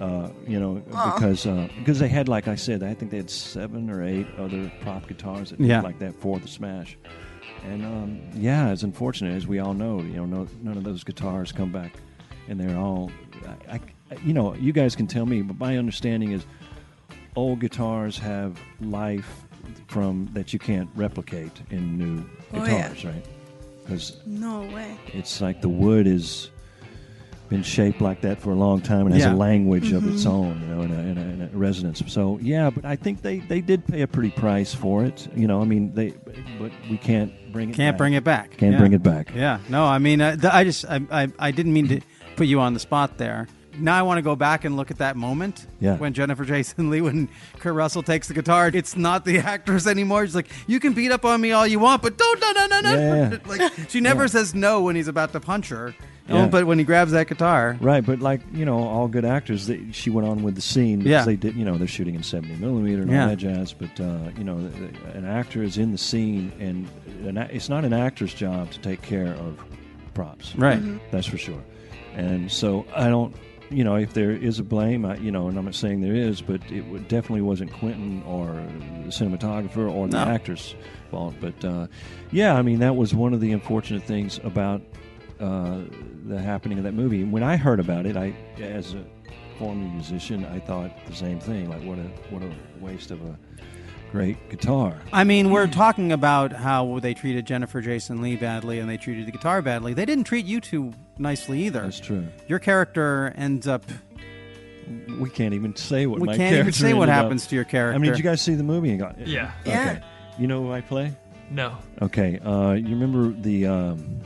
Uh, 0.00 0.30
you 0.48 0.58
know, 0.58 0.74
because 1.14 1.46
uh, 1.46 1.68
because 1.78 1.98
they 2.00 2.08
had, 2.08 2.28
like 2.28 2.48
I 2.48 2.56
said, 2.56 2.82
I 2.82 2.94
think 2.94 3.10
they 3.10 3.18
had 3.18 3.30
seven 3.30 3.88
or 3.90 4.02
eight 4.02 4.26
other 4.38 4.72
prop 4.80 5.06
guitars 5.06 5.50
that 5.50 5.60
Yeah. 5.60 5.82
like 5.82 5.98
that 6.00 6.14
for 6.20 6.38
the 6.40 6.48
Smash. 6.48 6.96
And 7.64 7.84
um, 7.84 8.20
yeah, 8.34 8.72
it's 8.72 8.82
unfortunate, 8.82 9.34
as 9.36 9.46
we 9.46 9.58
all 9.60 9.74
know. 9.74 10.00
You 10.00 10.14
know, 10.14 10.24
no, 10.26 10.48
none 10.62 10.76
of 10.76 10.84
those 10.84 11.04
guitars 11.04 11.52
come 11.52 11.70
back, 11.72 11.92
and 12.48 12.58
they're 12.58 12.76
all. 12.76 13.10
I, 13.68 13.74
I, 13.74 13.80
you 14.24 14.34
know, 14.34 14.54
you 14.54 14.72
guys 14.72 14.96
can 14.96 15.06
tell 15.06 15.26
me, 15.26 15.42
but 15.42 15.58
my 15.58 15.76
understanding 15.78 16.32
is 16.32 16.44
old 17.36 17.60
guitars 17.60 18.18
have 18.18 18.58
life 18.80 19.44
from 19.86 20.28
that 20.32 20.52
you 20.52 20.58
can't 20.58 20.90
replicate 20.94 21.52
in 21.70 21.96
new 21.98 22.24
Oh, 22.52 22.64
yeah. 22.64 22.88
guitars, 22.88 23.04
right? 23.04 23.24
Because 23.84 24.20
No 24.26 24.62
way. 24.74 24.96
it's 25.08 25.40
like 25.40 25.60
the 25.60 25.68
wood 25.68 26.06
has 26.06 26.50
been 27.52 27.62
shaped 27.62 28.00
like 28.00 28.22
that 28.22 28.40
for 28.40 28.50
a 28.50 28.54
long 28.54 28.80
time 28.80 29.06
and 29.06 29.14
has 29.14 29.24
Yeah. 29.24 29.34
a 29.34 29.36
language 29.36 29.92
of 29.92 30.06
its 30.12 30.26
own, 30.26 30.60
you 30.60 30.66
know, 30.68 30.80
and 30.80 30.92
a, 30.92 30.96
and, 30.98 31.18
a, 31.18 31.22
and 31.22 31.54
a 31.54 31.56
resonance. 31.56 32.02
So 32.06 32.38
yeah, 32.42 32.70
but 32.70 32.84
I 32.84 32.96
think 32.96 33.22
they, 33.22 33.38
they 33.40 33.60
did 33.60 33.86
pay 33.86 34.02
a 34.02 34.08
pretty 34.08 34.30
price 34.30 34.74
for 34.74 35.04
it. 35.04 35.28
You 35.36 35.46
know, 35.46 35.60
I 35.60 35.64
mean 35.64 35.92
they, 35.94 36.10
but 36.58 36.72
we 36.90 36.96
can't 36.96 37.32
bring 37.52 37.70
it. 37.70 37.76
Can't 37.76 37.94
back. 37.94 37.98
bring 37.98 38.12
it 38.14 38.24
back. 38.24 38.56
Can't 38.56 38.72
Yeah. 38.72 38.78
bring 38.78 38.92
it 38.94 39.02
back. 39.02 39.34
Yeah, 39.34 39.58
no, 39.68 39.84
I 39.84 39.98
mean, 39.98 40.20
uh, 40.20 40.36
th- 40.36 40.52
I 40.52 40.64
just, 40.64 40.84
I, 40.88 41.00
I, 41.10 41.28
I 41.38 41.50
didn't 41.50 41.72
mean 41.74 41.88
to 41.88 42.00
put 42.36 42.46
you 42.46 42.60
on 42.60 42.74
the 42.74 42.80
spot 42.80 43.18
there. 43.18 43.46
Now 43.78 43.98
I 43.98 44.02
want 44.02 44.18
to 44.18 44.22
go 44.22 44.36
back 44.36 44.66
and 44.66 44.76
look 44.76 44.90
at 44.90 44.98
that 44.98 45.16
moment 45.16 45.66
Yeah. 45.80 45.96
when 45.96 46.12
Jennifer 46.12 46.44
Jason 46.44 46.90
Lee, 46.90 47.00
when 47.00 47.28
Kurt 47.58 47.74
Russell 47.74 48.02
takes 48.02 48.28
the 48.28 48.34
guitar. 48.34 48.68
It's 48.72 48.96
not 48.96 49.24
the 49.24 49.38
actress 49.54 49.86
anymore. 49.86 50.26
She's 50.26 50.34
like, 50.34 50.48
you 50.66 50.78
can 50.78 50.92
beat 50.92 51.10
up 51.10 51.24
on 51.24 51.40
me 51.40 51.52
all 51.52 51.66
you 51.66 51.78
want, 51.78 52.02
but 52.02 52.18
don't, 52.18 52.38
no, 52.40 52.52
no, 52.52 52.66
no, 52.66 52.80
no. 52.80 53.38
Like 53.46 53.72
she 53.88 54.00
never 54.00 54.28
says 54.28 54.54
no 54.54 54.82
when 54.82 54.94
he's 54.96 55.08
about 55.08 55.32
to 55.32 55.40
punch 55.40 55.68
her. 55.70 55.94
Oh, 56.28 56.46
but 56.46 56.66
when 56.66 56.78
he 56.78 56.84
grabs 56.84 57.12
that 57.12 57.26
guitar, 57.28 57.76
Right, 57.80 58.04
but 58.04 58.20
like 58.20 58.40
you 58.54 58.64
know, 58.64 58.78
all 58.78 59.08
good 59.08 59.24
actors, 59.24 59.66
they, 59.66 59.80
she 59.92 60.08
went 60.08 60.26
on 60.28 60.42
with 60.42 60.54
the 60.54 60.60
scene 60.62 60.98
because 61.00 61.10
Yeah. 61.10 61.24
they 61.24 61.36
did. 61.36 61.56
You 61.56 61.64
know, 61.64 61.76
they're 61.76 61.88
shooting 61.88 62.14
in 62.14 62.22
seventy 62.22 62.54
millimeter 62.56 63.02
and 63.02 63.10
Yeah. 63.10 63.22
all 63.24 63.28
that 63.30 63.36
jazz. 63.36 63.72
But 63.72 63.98
uh, 64.00 64.30
you 64.38 64.44
know, 64.44 64.58
th- 64.58 64.72
th- 64.74 65.14
an 65.14 65.24
actor 65.24 65.62
is 65.62 65.78
in 65.78 65.90
the 65.92 65.98
scene, 65.98 66.52
and 66.60 66.88
an, 67.26 67.36
it's 67.50 67.68
not 67.68 67.84
an 67.84 67.92
actor's 67.92 68.32
job 68.32 68.70
to 68.70 68.78
take 68.80 69.02
care 69.02 69.34
of 69.34 69.58
props. 70.14 70.54
right? 70.56 70.80
That's 71.10 71.26
for 71.26 71.38
sure. 71.38 71.62
And 72.14 72.50
so 72.52 72.84
I 72.94 73.08
don't, 73.08 73.34
you 73.70 73.82
know, 73.82 73.96
if 73.96 74.12
there 74.14 74.30
is 74.30 74.58
a 74.58 74.62
blame, 74.62 75.04
I, 75.06 75.16
you 75.16 75.30
know, 75.32 75.48
and 75.48 75.56
I'm 75.58 75.64
not 75.64 75.74
saying 75.74 76.02
there 76.02 76.14
is, 76.14 76.40
but 76.42 76.60
it 76.70 76.82
would, 76.88 77.08
definitely 77.08 77.40
wasn't 77.40 77.72
Quentin 77.72 78.22
or 78.26 78.46
the 79.04 79.10
cinematographer 79.10 79.90
or 79.90 80.06
the 80.08 80.22
No. 80.24 80.30
actor's 80.30 80.74
fault. 81.10 81.34
But 81.40 81.64
uh, 81.64 81.86
yeah, 82.30 82.54
I 82.54 82.62
mean, 82.62 82.78
that 82.80 82.94
was 82.96 83.14
one 83.14 83.32
of 83.34 83.40
the 83.40 83.50
unfortunate 83.52 84.02
things 84.04 84.38
about 84.44 84.82
uh, 85.40 85.80
the 86.26 86.40
happening 86.40 86.78
of 86.78 86.84
that 86.84 86.94
movie. 86.94 87.24
When 87.24 87.42
I 87.42 87.56
heard 87.56 87.80
about 87.80 88.06
it, 88.06 88.16
I, 88.16 88.34
as 88.60 88.94
a 88.94 89.04
former 89.58 89.88
musician, 89.88 90.44
I 90.46 90.60
thought 90.60 90.90
the 91.06 91.14
same 91.14 91.38
thing. 91.40 91.68
Like, 91.68 91.82
what 91.82 91.98
a 91.98 92.02
what 92.30 92.42
a 92.42 92.50
waste 92.80 93.10
of 93.10 93.20
a 93.22 93.36
great 94.10 94.50
guitar. 94.50 94.94
I 95.12 95.24
mean, 95.24 95.50
we're 95.50 95.66
talking 95.66 96.12
about 96.12 96.52
how 96.52 96.98
they 97.00 97.14
treated 97.14 97.46
Jennifer 97.46 97.80
Jason 97.80 98.20
Lee 98.20 98.36
badly 98.36 98.78
and 98.78 98.88
they 98.88 98.98
treated 98.98 99.26
the 99.26 99.32
guitar 99.32 99.62
badly. 99.62 99.94
They 99.94 100.04
didn't 100.04 100.24
treat 100.24 100.44
you 100.44 100.60
too 100.60 100.92
nicely 101.18 101.62
either. 101.62 101.80
That's 101.82 101.98
true. 102.00 102.26
Your 102.46 102.58
character 102.58 103.32
ends 103.36 103.66
up. 103.66 103.84
We 105.18 105.30
can't 105.30 105.54
even 105.54 105.74
say 105.76 106.06
what 106.06 106.20
We 106.20 106.26
my 106.26 106.36
can't 106.36 106.52
even 106.52 106.64
character 106.64 106.72
say 106.80 106.92
what 106.92 107.08
ended 107.08 107.14
up- 107.16 107.22
happens 107.24 107.46
to 107.46 107.54
your 107.54 107.64
character. 107.64 107.94
I 107.94 107.98
mean, 107.98 108.10
did 108.10 108.18
you 108.18 108.24
guys 108.24 108.42
see 108.42 108.54
the 108.54 108.64
movie? 108.64 108.90
And 108.90 108.98
got, 108.98 109.26
Yeah. 109.26 109.52
Yeah. 109.64 110.00
You 110.38 110.46
know 110.46 110.62
who 110.62 110.72
I 110.72 110.80
play? 110.82 111.12
No. 111.50 111.76
Okay. 112.02 112.38
Uh, 112.40 112.72
you 112.72 112.88
remember 112.96 113.28
the 113.40 113.66
um, 113.66 114.20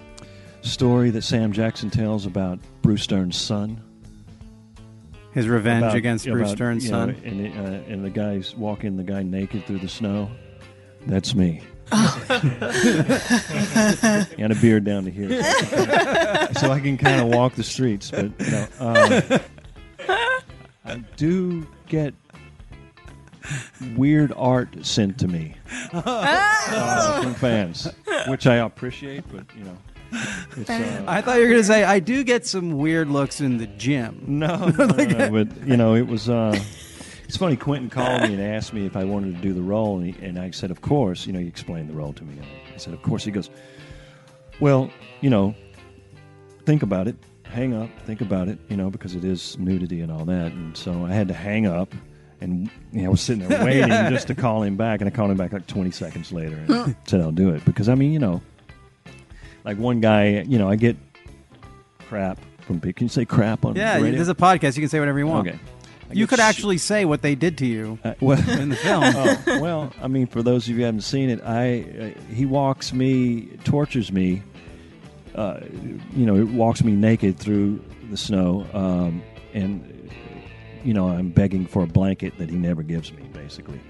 story 0.68 1.10
that 1.10 1.22
Sam 1.22 1.52
Jackson 1.52 1.90
tells 1.90 2.26
about 2.26 2.58
Bruce 2.82 3.06
Dern's 3.06 3.36
son? 3.36 3.80
His 5.32 5.46
revenge 5.48 5.84
About- 5.84 5.96
against 5.96 6.26
Bruce 6.26 6.48
about, 6.48 6.58
Dern's 6.58 6.84
you 6.86 6.90
know, 6.92 7.06
son. 7.06 7.16
and, 7.24 7.40
the- 7.40 7.50
uh, 7.50 7.82
and 7.92 8.04
the 8.04 8.10
guy's 8.10 8.54
walking 8.56 8.96
the 8.96 9.02
guy 9.04 9.22
naked 9.22 9.64
through 9.66 9.78
the 9.80 9.88
snow. 9.88 10.30
That's 11.06 11.34
me. 11.34 11.60
and 11.92 12.32
a 14.52 14.56
beard 14.60 14.82
down 14.84 15.04
to 15.04 15.10
here, 15.10 15.28
so 16.54 16.72
I 16.72 16.80
can 16.82 16.96
kind 16.96 17.20
of 17.20 17.28
walk 17.28 17.54
the 17.54 17.62
streets. 17.62 18.10
But 18.10 18.32
you 18.40 18.50
know, 18.50 18.66
um, 18.80 19.22
I 20.84 20.96
do 21.16 21.64
get 21.86 22.12
weird 23.94 24.32
art 24.36 24.84
sent 24.84 25.16
to 25.18 25.28
me 25.28 25.54
uh, 25.92 27.20
from 27.22 27.34
fans, 27.34 27.88
which 28.26 28.48
I 28.48 28.56
appreciate. 28.56 29.22
But 29.30 29.44
you 29.56 29.62
know, 29.62 29.76
it's, 29.94 29.95
uh, 30.12 31.04
I 31.06 31.20
thought 31.20 31.36
you 31.36 31.42
were 31.42 31.48
going 31.48 31.60
to 31.60 31.64
say 31.64 31.84
I 31.84 31.98
do 31.98 32.24
get 32.24 32.46
some 32.46 32.78
weird 32.78 33.08
looks 33.08 33.40
in 33.40 33.58
the 33.58 33.66
gym. 33.66 34.22
no, 34.26 34.56
no, 34.78 34.86
no, 34.86 35.04
no, 35.04 35.30
but 35.30 35.66
you 35.66 35.76
know, 35.76 35.94
it 35.94 36.06
was. 36.06 36.28
Uh, 36.28 36.58
it's 37.24 37.36
funny. 37.36 37.56
Quentin 37.56 37.90
called 37.90 38.22
me 38.22 38.34
and 38.34 38.42
asked 38.42 38.72
me 38.72 38.86
if 38.86 38.96
I 38.96 39.04
wanted 39.04 39.34
to 39.36 39.40
do 39.40 39.52
the 39.52 39.62
role, 39.62 39.98
and, 39.98 40.14
he, 40.14 40.24
and 40.24 40.38
I 40.38 40.50
said, 40.50 40.70
"Of 40.70 40.80
course." 40.80 41.26
You 41.26 41.32
know, 41.32 41.40
he 41.40 41.46
explained 41.46 41.88
the 41.90 41.94
role 41.94 42.12
to 42.14 42.24
me. 42.24 42.38
And 42.38 42.46
I 42.74 42.76
said, 42.78 42.94
"Of 42.94 43.02
course." 43.02 43.24
He 43.24 43.30
goes, 43.30 43.50
"Well, 44.60 44.90
you 45.20 45.30
know, 45.30 45.54
think 46.64 46.82
about 46.82 47.08
it. 47.08 47.16
Hang 47.44 47.74
up. 47.74 47.90
Think 48.04 48.20
about 48.20 48.48
it. 48.48 48.58
You 48.68 48.76
know, 48.76 48.90
because 48.90 49.14
it 49.14 49.24
is 49.24 49.58
nudity 49.58 50.00
and 50.00 50.10
all 50.12 50.24
that." 50.26 50.52
And 50.52 50.76
so 50.76 51.04
I 51.04 51.12
had 51.12 51.28
to 51.28 51.34
hang 51.34 51.66
up, 51.66 51.94
and 52.40 52.70
you 52.92 53.02
know, 53.02 53.06
I 53.06 53.08
was 53.10 53.20
sitting 53.20 53.46
there 53.46 53.64
waiting 53.64 53.88
just 53.88 54.28
to 54.28 54.34
call 54.34 54.62
him 54.62 54.76
back, 54.76 55.00
and 55.00 55.08
I 55.08 55.10
called 55.10 55.30
him 55.30 55.36
back 55.36 55.52
like 55.52 55.66
20 55.66 55.90
seconds 55.90 56.32
later 56.32 56.56
and 56.56 56.96
said, 57.06 57.20
"I'll 57.20 57.32
do 57.32 57.50
it." 57.50 57.64
Because 57.64 57.88
I 57.88 57.94
mean, 57.94 58.12
you 58.12 58.18
know, 58.18 58.40
like 59.66 59.76
one 59.78 60.00
guy, 60.00 60.42
you 60.46 60.58
know, 60.58 60.70
I 60.70 60.76
get 60.76 60.96
crap 62.08 62.38
from 62.60 62.80
people. 62.80 62.96
Can 62.96 63.04
you 63.06 63.08
say 63.10 63.24
crap 63.26 63.64
on 63.64 63.74
Yeah, 63.76 63.96
the 63.98 64.04
radio? 64.04 64.16
there's 64.16 64.28
a 64.28 64.34
podcast. 64.34 64.76
You 64.76 64.82
can 64.82 64.88
say 64.88 65.00
whatever 65.00 65.18
you 65.18 65.26
want. 65.26 65.48
Okay. 65.48 65.58
I 66.08 66.14
You 66.14 66.28
could 66.28 66.38
sh- 66.38 66.42
actually 66.42 66.78
say 66.78 67.04
what 67.04 67.20
they 67.20 67.34
did 67.34 67.58
to 67.58 67.66
you 67.66 67.98
Uh, 68.04 68.14
well, 68.20 68.38
in 68.60 68.68
the 68.68 68.76
film. 68.76 69.02
oh, 69.04 69.60
well, 69.60 69.92
I 70.00 70.06
mean, 70.06 70.28
for 70.28 70.40
those 70.42 70.64
of 70.66 70.70
you 70.70 70.76
who 70.76 70.82
haven't 70.84 71.00
seen 71.00 71.28
it, 71.30 71.42
I 71.44 72.14
uh, 72.16 72.32
he 72.32 72.46
walks 72.46 72.92
me, 72.92 73.46
tortures 73.64 74.12
me. 74.12 74.42
Uh, 75.34 75.60
you 76.14 76.24
know, 76.24 76.36
it 76.36 76.48
walks 76.48 76.82
me 76.82 76.92
naked 76.92 77.36
through 77.38 77.84
the 78.10 78.16
snow, 78.16 78.66
um, 78.72 79.20
and 79.52 80.10
you 80.84 80.94
know, 80.94 81.08
I'm 81.08 81.28
begging 81.30 81.66
for 81.66 81.82
a 81.82 81.86
blanket 81.86 82.38
that 82.38 82.48
he 82.48 82.56
never 82.56 82.82
gives 82.84 83.12
me, 83.12 83.22
basically. 83.32 83.80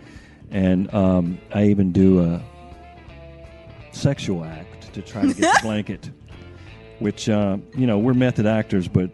And 0.51 0.93
um, 0.95 1.39
I 1.55 1.65
even 1.67 1.93
do 1.93 2.21
a 2.23 2.43
sexual 3.93 4.43
act 4.45 4.76
to 4.97 5.03
try 5.03 5.23
to 5.23 5.29
get 5.29 5.37
the 5.37 5.59
blanket, 5.63 6.11
which 6.99 7.29
uh, 7.29 7.59
you 7.77 7.87
know, 7.87 7.99
we're 7.99 8.15
method 8.15 8.47
actors, 8.47 8.89
but 8.89 9.11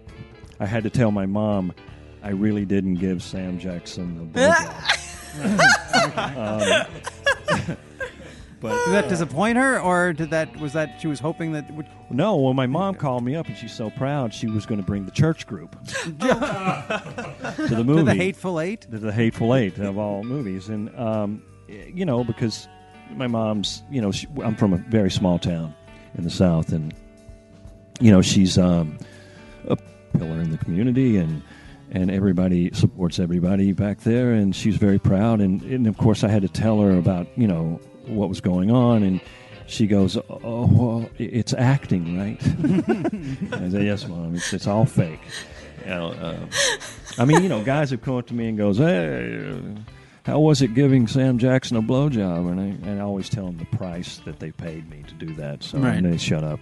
I 0.58 0.64
had 0.66 0.84
to 0.84 0.90
tell 0.90 1.10
my 1.10 1.26
mom 1.26 1.74
I 2.22 2.30
really 2.30 2.64
didn't 2.64 2.94
give 2.94 3.22
Sam 3.22 3.58
Jackson 3.58 4.32
the 4.32 4.40
blowjob. 4.40 4.98
um, 6.36 6.86
but 8.60 8.84
Did 8.84 8.94
that 8.94 9.08
disappoint 9.08 9.58
her, 9.58 9.80
or 9.80 10.12
did 10.12 10.30
that 10.30 10.56
was 10.60 10.72
that 10.74 11.00
she 11.00 11.08
was 11.08 11.18
hoping 11.18 11.50
that? 11.52 11.68
Would, 11.74 11.86
no, 12.10 12.36
well, 12.36 12.54
my 12.54 12.66
mom 12.66 12.94
called 12.94 13.24
me 13.24 13.34
up 13.34 13.48
and 13.48 13.56
she's 13.56 13.74
so 13.74 13.90
proud 13.90 14.32
she 14.32 14.46
was 14.46 14.66
going 14.66 14.80
to 14.80 14.86
bring 14.86 15.04
the 15.04 15.10
church 15.10 15.46
group 15.48 15.74
to 16.04 16.10
the 16.12 17.82
movie. 17.84 17.98
to 17.98 18.02
the 18.04 18.14
Hateful 18.14 18.60
Eight? 18.60 18.82
to 18.82 18.98
the 18.98 19.12
Hateful 19.12 19.54
Eight 19.54 19.78
of 19.78 19.98
all 19.98 20.22
movies, 20.22 20.68
and 20.68 20.94
um, 20.96 21.42
you 21.66 22.04
know 22.04 22.22
because 22.22 22.68
my 23.16 23.26
mom's, 23.26 23.82
you 23.90 24.00
know, 24.00 24.12
she, 24.12 24.26
I'm 24.42 24.56
from 24.56 24.72
a 24.72 24.76
very 24.76 25.10
small 25.10 25.38
town 25.38 25.74
in 26.16 26.24
the 26.24 26.30
South, 26.30 26.72
and 26.72 26.94
you 28.00 28.10
know 28.10 28.22
she's 28.22 28.58
um, 28.58 28.98
a 29.68 29.76
pillar 30.16 30.40
in 30.40 30.50
the 30.50 30.58
community, 30.58 31.16
and 31.16 31.42
and 31.90 32.10
everybody 32.10 32.70
supports 32.72 33.18
everybody 33.18 33.72
back 33.72 34.00
there, 34.00 34.32
and 34.32 34.54
she's 34.54 34.76
very 34.76 34.98
proud, 34.98 35.40
and 35.40 35.62
and 35.62 35.86
of 35.86 35.96
course 35.98 36.24
I 36.24 36.28
had 36.28 36.42
to 36.42 36.48
tell 36.48 36.80
her 36.80 36.96
about 36.96 37.26
you 37.36 37.46
know 37.46 37.80
what 38.06 38.28
was 38.28 38.40
going 38.40 38.70
on, 38.70 39.02
and 39.02 39.20
she 39.66 39.86
goes, 39.86 40.16
"Oh 40.16 40.66
well, 40.66 41.10
it's 41.18 41.54
acting, 41.54 42.18
right?" 42.18 42.40
I 43.52 43.70
said, 43.70 43.84
"Yes, 43.84 44.06
mom. 44.06 44.34
It's 44.34 44.52
it's 44.52 44.66
all 44.66 44.86
fake." 44.86 45.20
You 45.80 45.88
know, 45.88 46.12
uh, 46.12 46.46
I 47.18 47.24
mean, 47.24 47.42
you 47.42 47.48
know, 47.48 47.62
guys 47.64 47.90
have 47.90 48.02
come 48.02 48.16
up 48.16 48.26
to 48.28 48.34
me 48.34 48.48
and 48.48 48.58
goes, 48.58 48.78
"Hey, 48.78 49.52
how 50.24 50.40
was 50.40 50.62
it 50.62 50.74
giving 50.74 51.06
Sam 51.06 51.38
Jackson 51.38 51.76
a 51.76 51.82
blowjob?" 51.82 52.50
And 52.50 52.60
I 52.60 52.88
and 52.88 53.00
I 53.00 53.04
always 53.04 53.28
tell 53.28 53.46
them 53.46 53.58
the 53.58 53.76
price 53.76 54.18
that 54.24 54.38
they 54.40 54.50
paid 54.52 54.88
me 54.90 55.02
to 55.08 55.14
do 55.14 55.34
that, 55.34 55.62
so 55.62 55.78
Right. 55.78 55.96
and 55.96 56.12
they 56.12 56.16
shut 56.18 56.44
up, 56.44 56.60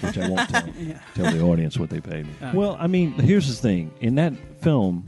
which 0.00 0.18
I 0.18 0.28
won't 0.28 0.48
tell, 0.48 0.68
Yeah. 0.78 0.98
tell 1.14 1.32
the 1.32 1.42
audience 1.42 1.78
what 1.78 1.90
they 1.90 2.00
paid 2.00 2.26
me. 2.26 2.32
Well, 2.54 2.76
I 2.80 2.86
mean, 2.86 3.12
here's 3.12 3.48
the 3.48 3.54
thing: 3.54 3.90
in 4.00 4.14
that 4.16 4.34
film, 4.60 5.06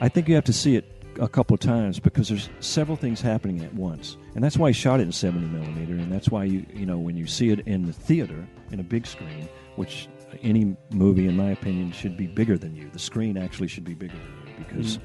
I 0.00 0.08
think 0.08 0.28
you 0.28 0.34
have 0.34 0.44
to 0.44 0.52
see 0.52 0.76
it 0.76 0.84
a 1.20 1.28
couple 1.28 1.54
of 1.54 1.60
times 1.60 1.98
because 1.98 2.28
there's 2.28 2.48
several 2.60 2.96
things 2.96 3.20
happening 3.20 3.64
at 3.64 3.74
once, 3.74 4.16
and 4.34 4.44
that's 4.44 4.56
why 4.56 4.68
I 4.68 4.72
shot 4.72 5.00
it 5.00 5.04
in 5.04 5.12
70 5.12 5.46
millimeter, 5.46 5.94
and 5.94 6.12
that's 6.12 6.28
why 6.28 6.44
you 6.44 6.64
you 6.72 6.86
know 6.86 6.98
when 6.98 7.16
you 7.16 7.26
see 7.26 7.50
it 7.50 7.60
in 7.66 7.86
the 7.86 7.92
theater 7.92 8.46
in 8.70 8.78
a 8.80 8.84
big 8.84 9.06
screen, 9.06 9.48
which 9.76 10.08
any 10.42 10.76
movie, 10.90 11.26
in 11.26 11.36
my 11.36 11.50
opinion, 11.50 11.90
should 11.90 12.16
be 12.16 12.26
bigger 12.26 12.58
than 12.58 12.76
you. 12.76 12.88
The 12.92 12.98
screen 12.98 13.36
actually 13.38 13.68
should 13.68 13.84
be 13.84 13.94
bigger 13.94 14.14
than 14.14 14.52
you 14.52 14.64
because 14.64 14.98
mm. 14.98 15.02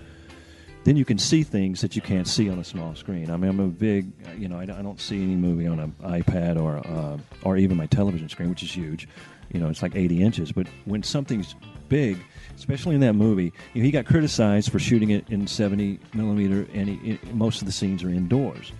Then 0.84 0.98
you 0.98 1.06
can 1.06 1.18
see 1.18 1.44
things 1.44 1.82
that 1.82 1.96
you 1.96 2.02
can't 2.02 2.28
see 2.28 2.50
on 2.50 2.60
a 2.60 2.64
small 2.64 2.94
screen. 2.96 3.30
I 3.30 3.38
mean, 3.38 3.50
I'm 3.50 3.60
a 3.60 3.68
big, 3.68 4.12
you 4.38 4.48
know, 4.48 4.58
I, 4.58 4.64
I 4.64 4.82
don't 4.82 5.00
see 5.00 5.22
any 5.22 5.36
movie 5.36 5.68
on 5.68 5.80
an 5.80 5.96
iPad 6.04 6.62
or 6.62 6.78
uh, 6.86 7.18
or 7.44 7.58
even 7.58 7.78
my 7.78 7.86
television 7.86 8.28
screen, 8.30 8.50
which 8.50 8.64
is 8.64 8.76
huge. 8.76 9.08
You 9.52 9.60
know, 9.60 9.70
it's 9.70 9.82
like 9.82 9.96
80 9.96 10.22
inches. 10.22 10.52
But 10.52 10.68
when 10.86 11.04
something's 11.04 11.56
big, 11.88 12.18
especially 12.56 12.96
in 12.96 13.02
that 13.02 13.14
movie, 13.14 13.54
you 13.74 13.82
know, 13.82 13.86
he 13.86 13.92
got 13.92 14.06
criticized 14.06 14.72
for 14.72 14.80
shooting 14.80 15.12
it 15.12 15.30
in 15.30 15.48
70 15.48 16.00
millimeter, 16.14 16.68
and 16.74 16.90
he, 16.90 17.12
it, 17.12 17.34
most 17.36 17.62
of 17.62 17.68
the 17.68 17.72
scenes 17.72 18.04
are 18.04 18.10
indoors. 18.10 18.72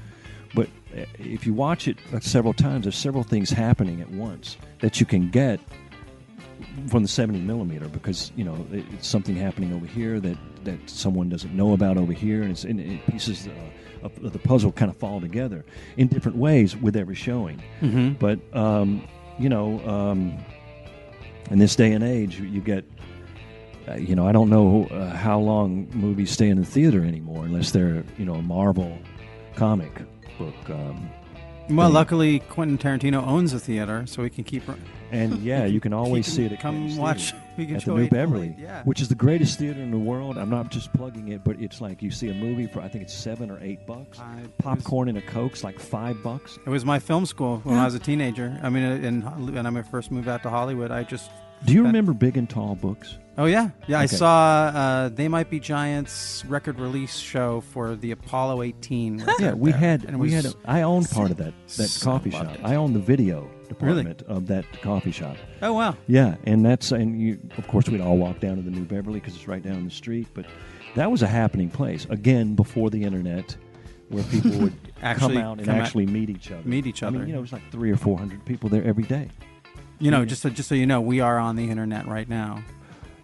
But 0.56 0.68
uh, 0.98 1.06
if 1.20 1.46
you 1.46 1.54
watch 1.54 1.88
it 1.88 1.98
uh, 2.14 2.20
several 2.20 2.54
times, 2.54 2.84
there's 2.84 2.98
several 2.98 3.24
things 3.24 3.50
happening 3.50 4.02
at 4.02 4.10
once 4.10 4.58
that 4.80 5.00
you 5.00 5.06
can 5.06 5.30
get 5.30 5.60
from 6.88 7.04
the 7.04 7.10
70 7.10 7.40
millimeter 7.42 7.88
because 7.88 8.32
you 8.36 8.44
know 8.44 8.66
it, 8.72 8.86
it's 8.94 9.08
something 9.08 9.36
happening 9.36 9.74
over 9.74 9.86
here 9.86 10.20
that 10.20 10.38
that 10.64 10.90
someone 10.90 11.30
doesn't 11.30 11.56
know 11.56 11.74
about 11.74 11.98
over 11.98 12.14
here, 12.14 12.42
and 12.42 12.52
it's 12.52 12.64
and 12.64 12.80
it, 12.80 13.06
pieces 13.08 13.48
uh, 13.48 14.06
of, 14.06 14.24
of 14.24 14.34
the 14.34 14.40
puzzle 14.40 14.72
kind 14.72 14.90
of 14.90 14.98
fall 14.98 15.20
together 15.20 15.66
in 15.98 16.08
different 16.08 16.38
ways 16.38 16.76
with 16.76 16.96
every 16.96 17.16
showing. 17.16 17.62
Mm-hmm. 17.82 18.14
But 18.14 18.40
um, 18.56 19.08
you 19.40 19.50
know, 19.50 19.80
um, 19.88 20.38
in 21.50 21.60
this 21.60 21.76
day 21.76 21.92
and 21.92 22.04
age, 22.04 22.40
you 22.40 22.62
get. 22.62 22.86
Uh, 23.86 23.96
you 23.96 24.16
know, 24.16 24.26
I 24.26 24.32
don't 24.32 24.50
know 24.50 24.86
uh, 24.92 25.10
how 25.10 25.38
long 25.38 25.90
movies 25.92 26.32
stay 26.32 26.48
in 26.48 26.58
the 26.58 26.66
theater 26.66 27.04
anymore, 27.04 27.44
unless 27.44 27.72
they're 27.72 28.06
you 28.18 28.24
know 28.24 28.36
a 28.36 28.42
Marvel 28.42 28.98
comic 29.58 29.92
book. 30.38 30.56
Um, 30.70 31.10
Well, 31.70 31.88
thing. 31.88 31.94
luckily 31.94 32.40
Quentin 32.40 32.78
Tarantino 32.78 33.28
owns 33.28 33.54
a 33.54 33.60
theater, 33.60 34.06
so 34.08 34.24
he 34.24 34.30
can 34.30 34.46
keep. 34.46 34.64
And 35.14 35.38
yeah, 35.44 35.66
you 35.66 35.80
can 35.80 35.94
always 35.94 36.26
can 36.26 36.34
see 36.34 36.46
it 36.46 36.52
at 36.54 36.60
come 36.60 36.98
watch- 36.98 37.34
Theater, 37.56 37.76
at 37.78 37.86
the 37.86 37.94
New 37.94 38.10
Beverly, 38.10 38.56
yeah. 38.58 38.84
which 38.84 39.00
is 39.00 39.08
the 39.10 39.16
greatest 39.16 39.60
theater 39.60 39.80
in 39.80 39.92
the 39.92 39.98
world. 39.98 40.38
I'm 40.38 40.50
not 40.50 40.72
just 40.72 40.92
plugging 40.94 41.28
it, 41.30 41.44
but 41.44 41.60
it's 41.60 41.80
like 41.82 42.02
you 42.02 42.10
see 42.10 42.30
a 42.30 42.34
movie 42.34 42.68
for 42.68 42.82
I 42.82 42.88
think 42.88 43.04
it's 43.04 43.14
seven 43.14 43.52
or 43.52 43.60
eight 43.62 43.86
bucks. 43.86 44.20
I- 44.20 44.44
Popcorn 44.58 45.08
and 45.10 45.18
a 45.18 45.22
coke's 45.22 45.64
like 45.64 45.80
five 45.80 46.22
bucks. 46.24 46.58
It 46.66 46.70
was 46.70 46.84
my 46.84 47.00
film 47.00 47.26
school 47.26 47.60
when 47.64 47.78
I 47.78 47.86
was 47.86 47.96
a 47.96 48.00
teenager. 48.10 48.60
I 48.64 48.70
mean, 48.70 48.84
in, 48.84 49.22
when 49.22 49.66
I 49.66 49.82
first 49.84 50.12
moved 50.12 50.28
out 50.28 50.44
to 50.44 50.50
Hollywood, 50.50 50.92
I 50.92 51.04
just. 51.04 51.30
Do 51.66 51.74
you 51.74 51.82
That- 51.84 51.88
remember 51.88 52.14
Big 52.14 52.38
and 52.38 52.50
Tall 52.50 52.76
books? 52.76 53.18
Oh 53.36 53.46
yeah, 53.46 53.70
yeah. 53.88 54.00
I 54.00 54.06
saw 54.06 54.72
uh, 54.76 55.10
They 55.10 55.28
Might 55.28 55.50
Be 55.50 55.60
Giants 55.60 56.44
record 56.48 56.80
release 56.80 57.18
show 57.18 57.62
for 57.62 57.96
the 57.96 58.12
Apollo 58.12 58.62
18. 58.62 59.24
Yeah, 59.40 59.54
we 59.54 59.72
there. 59.72 59.80
had 59.80 60.04
And 60.06 60.20
we 60.20 60.32
had. 60.32 60.46
A, 60.46 60.54
I 60.66 60.82
owned 60.84 61.10
part 61.10 61.32
of 61.32 61.38
that 61.38 61.54
that 61.78 61.88
So 61.90 62.12
coffee 62.12 62.30
shop. 62.30 62.54
it. 62.54 62.60
I 62.64 62.76
owned 62.76 62.96
the 62.96 63.00
video 63.00 63.50
department 63.70 64.22
of 64.28 64.46
that 64.48 64.66
coffee 64.84 65.12
shop. 65.12 65.36
Oh 65.64 65.74
wow. 65.74 65.96
Yeah, 66.08 66.36
and 66.44 66.64
that's 66.64 66.92
and 66.92 67.20
you 67.20 67.40
of 67.58 67.68
course 67.68 67.90
we'd 67.90 68.02
all 68.02 68.18
walk 68.18 68.40
down 68.40 68.58
to 68.58 68.62
the 68.62 68.70
New 68.70 68.86
Beverly 68.86 69.20
because 69.20 69.36
it's 69.36 69.48
right 69.48 69.64
down 69.64 69.84
the 69.84 69.90
street. 69.90 70.28
But 70.36 70.46
that 70.96 71.10
was 71.10 71.24
a 71.24 71.28
happening 71.28 71.72
place 71.72 72.06
again 72.12 72.54
before 72.54 72.92
the 72.92 73.02
internet, 73.04 73.58
where 74.10 74.24
people 74.26 74.52
would 74.60 74.76
Actually 75.02 75.36
come 75.38 75.44
out 75.44 75.58
and 75.58 75.66
come 75.66 75.76
actually 75.78 76.06
meet 76.06 76.30
each 76.30 76.52
other. 76.52 76.62
meet 76.70 76.86
each 76.86 77.02
other. 77.02 77.18
I 77.18 77.20
mean, 77.22 77.30
you 77.30 77.34
know, 77.34 77.40
it 77.40 77.42
was 77.42 77.52
like 77.54 77.72
three 77.72 77.90
or 77.90 77.98
four 77.98 78.20
hundred 78.20 78.46
people 78.46 78.70
there 78.70 78.84
every 78.84 79.06
day. 79.06 79.30
You 80.04 80.12
know, 80.12 80.26
just 80.26 80.42
so, 80.42 80.50
just 80.50 80.68
so 80.70 80.76
you 80.76 80.86
know, 80.86 81.00
we 81.02 81.22
are 81.22 81.40
on 81.40 81.56
the 81.56 81.70
internet 81.70 82.06
right 82.08 82.28
now. 82.28 82.62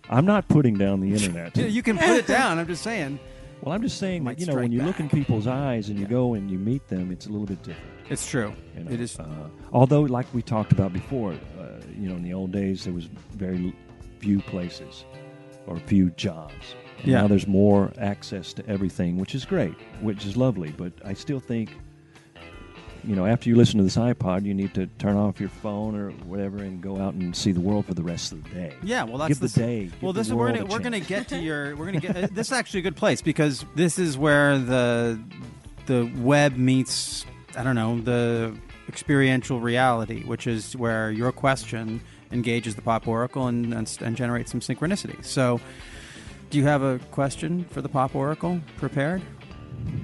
I'm 0.10 0.26
not 0.26 0.48
putting 0.48 0.76
down 0.76 1.02
the 1.02 1.12
internet. 1.12 1.58
You 1.78 1.84
can 1.84 1.98
put 1.98 2.10
it 2.12 2.26
down. 2.26 2.58
I'm 2.58 2.68
just 2.68 2.84
saying. 2.84 3.20
well, 3.62 3.76
I'm 3.76 3.82
just 3.82 3.98
saying 3.98 4.24
that 4.24 4.40
you 4.40 4.46
know 4.46 4.56
when 4.56 4.72
you 4.72 4.82
look 4.84 5.00
in 5.00 5.10
people's 5.10 5.46
eyes 5.46 5.90
and 5.90 6.00
you 6.00 6.06
Yeah. 6.06 6.10
go 6.12 6.34
and 6.36 6.50
you 6.50 6.58
meet 6.58 6.88
them, 6.88 7.12
it's 7.12 7.26
a 7.28 7.30
little 7.30 7.46
bit 7.46 7.62
different. 7.64 7.92
It's 8.10 8.26
true. 8.28 8.54
You 8.78 8.84
know? 8.86 8.92
It 8.92 9.02
is. 9.02 9.20
Uh, 9.20 9.26
although, 9.74 10.02
like 10.02 10.26
we 10.34 10.42
talked 10.42 10.72
about 10.72 10.94
before, 10.94 11.34
uh, 11.60 11.66
you 12.00 12.08
know, 12.10 12.16
in 12.16 12.24
the 12.24 12.34
old 12.34 12.52
days 12.52 12.86
there 12.86 12.94
was 12.94 13.06
very 13.36 13.76
few 14.20 14.40
places 14.40 15.04
or 15.68 15.78
few 15.80 16.10
jobs. 16.12 16.76
And 17.00 17.08
Yeah. 17.10 17.22
Now 17.22 17.28
there's 17.28 17.46
more 17.48 17.92
access 18.00 18.54
to 18.54 18.66
everything, 18.68 19.18
which 19.18 19.36
is 19.36 19.44
great, 19.46 19.76
which 20.02 20.26
is 20.26 20.36
lovely. 20.38 20.72
But 20.72 20.94
I 21.06 21.14
still 21.14 21.40
think 21.42 21.78
you 23.03 23.15
know, 23.15 23.25
after 23.25 23.50
you 23.50 23.56
listen 23.56 23.77
to 23.77 23.84
this 23.84 23.96
iPod, 23.96 24.46
you 24.46 24.53
need 24.53 24.74
to 24.74 24.88
turn 24.88 25.15
off 25.15 25.39
your 25.39 25.50
phone 25.50 25.96
or 25.96 26.12
whatever 26.12 26.58
and 26.58 26.82
go 26.82 26.98
out 26.98 27.13
and 27.13 27.36
see 27.36 27.51
the 27.51 27.60
world 27.62 27.86
for 27.86 27.94
the 27.94 28.03
rest 28.03 28.32
of 28.32 28.44
the 28.44 28.50
day. 28.50 28.74
Yeah, 28.84 29.03
well, 29.03 29.18
that's 29.18 29.29
Give 29.29 29.39
the 29.39 29.46
s- 29.46 29.53
day, 29.53 29.89
Well, 30.01 30.13
the 30.13 30.20
this 30.20 30.27
is 30.27 30.34
we're 30.34 30.51
gonna 30.51 30.65
we're 30.65 30.79
gonna 30.79 31.00
get 31.00 31.27
to 31.29 31.39
your 31.41 31.75
we're 31.75 31.86
gonna 31.86 32.00
get 32.00 32.15
uh, 32.15 32.27
this 32.32 32.48
is 32.48 32.53
actually 32.53 32.82
a 32.82 32.84
good 32.84 32.96
place 32.96 33.22
because 33.22 33.65
this 33.75 34.00
is 34.00 34.18
where 34.18 34.58
the 34.58 35.20
the 35.86 36.12
web 36.18 36.58
meets 36.58 37.25
I 37.56 37.63
don't 37.63 37.75
know 37.75 38.00
the 38.00 38.56
experiential 38.88 39.60
reality, 39.60 40.24
which 40.24 40.48
is 40.48 40.75
where 40.75 41.12
your 41.12 41.32
question 41.32 42.01
engages 42.32 42.75
the 42.75 42.82
pop 42.82 43.08
oracle 43.08 43.48
and 43.48 43.74
and, 43.74 43.98
and 44.01 44.15
generates 44.15 44.51
some 44.51 44.60
synchronicity. 44.60 45.24
So, 45.24 45.60
do 46.50 46.58
you 46.58 46.65
have 46.65 46.82
a 46.82 47.00
question 47.12 47.65
for 47.65 47.82
the 47.82 47.89
pop 47.89 48.15
oracle 48.15 48.60
prepared, 48.77 49.22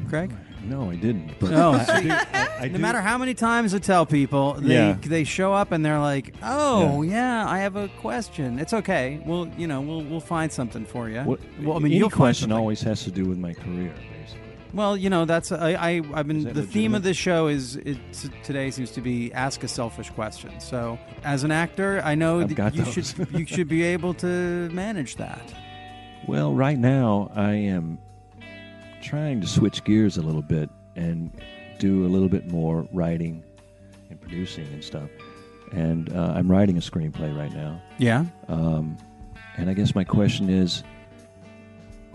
Craig? 0.09 0.31
No, 0.65 0.89
I 0.89 0.95
didn't. 0.95 1.39
But 1.39 1.51
No, 1.51 1.73
I 1.87 2.25
I- 2.33 2.47
I 2.63 2.67
no 2.67 2.73
do- 2.73 2.79
matter 2.79 3.01
how 3.01 3.17
many 3.17 3.33
times 3.33 3.73
I 3.73 3.79
tell 3.79 4.05
people, 4.05 4.53
they 4.53 4.73
Yeah. 4.73 4.97
they 5.01 5.23
show 5.23 5.53
up 5.53 5.71
and 5.71 5.85
they're 5.85 5.99
like, 5.99 6.33
"Oh, 6.41 7.01
yeah. 7.03 7.45
I 7.47 7.59
have 7.59 7.75
a 7.75 7.87
question." 7.99 8.59
It's 8.59 8.73
okay. 8.73 9.21
We'll 9.25 9.47
you 9.57 9.67
know 9.67 9.81
we'll 9.81 10.01
we'll 10.03 10.19
find 10.19 10.51
something 10.51 10.85
for 10.85 11.09
you. 11.09 11.23
Well, 11.25 11.37
well, 11.61 11.75
I 11.77 11.79
mean, 11.79 11.91
any 11.91 11.97
you'll 11.97 12.09
find 12.09 12.17
question 12.17 12.43
something. 12.49 12.57
always 12.57 12.81
has 12.81 13.03
to 13.03 13.11
do 13.11 13.25
with 13.25 13.37
my 13.37 13.53
career, 13.53 13.93
basically. 14.19 14.41
Well, 14.73 14.97
you 14.97 15.09
know 15.09 15.25
that's 15.25 15.51
I, 15.51 15.71
I 15.73 16.01
I've 16.13 16.27
been 16.27 16.37
Is 16.37 16.43
the 16.45 16.53
that 16.53 16.61
theme 16.63 16.93
legitimate? 16.93 16.97
of 16.97 17.03
this 17.03 17.17
show 17.17 17.47
is 17.47 17.75
it 17.77 17.97
today 18.43 18.71
seems 18.71 18.91
to 18.91 19.01
be 19.01 19.31
ask 19.33 19.63
a 19.63 19.67
selfish 19.67 20.09
question. 20.09 20.59
So 20.59 20.97
as 21.23 21.43
an 21.43 21.51
actor, 21.51 22.01
I 22.03 22.15
know 22.15 22.41
I've 22.41 22.49
that 22.49 22.55
got 22.55 22.75
you 22.75 22.83
those. 22.83 22.93
should 22.93 23.27
you 23.33 23.45
should 23.45 23.67
be 23.67 23.83
able 23.83 24.13
to 24.15 24.69
manage 24.71 25.15
that. 25.17 25.53
Well, 26.27 26.53
right 26.53 26.77
now 26.79 27.31
I 27.35 27.51
am 27.53 27.99
trying 29.05 29.39
to 29.41 29.47
switch 29.47 29.83
gears 29.83 30.17
a 30.17 30.21
little 30.21 30.41
bit 30.41 30.69
and 30.95 31.31
do 31.79 32.05
a 32.05 32.09
little 32.09 32.29
bit 32.29 32.47
more 32.51 32.87
writing 32.91 33.43
and 34.09 34.19
producing 34.19 34.65
and 34.67 34.83
stuff. 34.83 35.09
And 35.71 36.11
uh, 36.13 36.33
I'm 36.35 36.49
writing 36.49 36.77
a 36.77 36.81
screenplay 36.81 37.35
right 37.37 37.53
now. 37.53 37.81
Yeah. 37.97 38.25
Um, 38.47 38.97
and 39.57 39.69
I 39.69 39.73
guess 39.73 39.95
my 39.95 40.03
question 40.03 40.49
is 40.49 40.83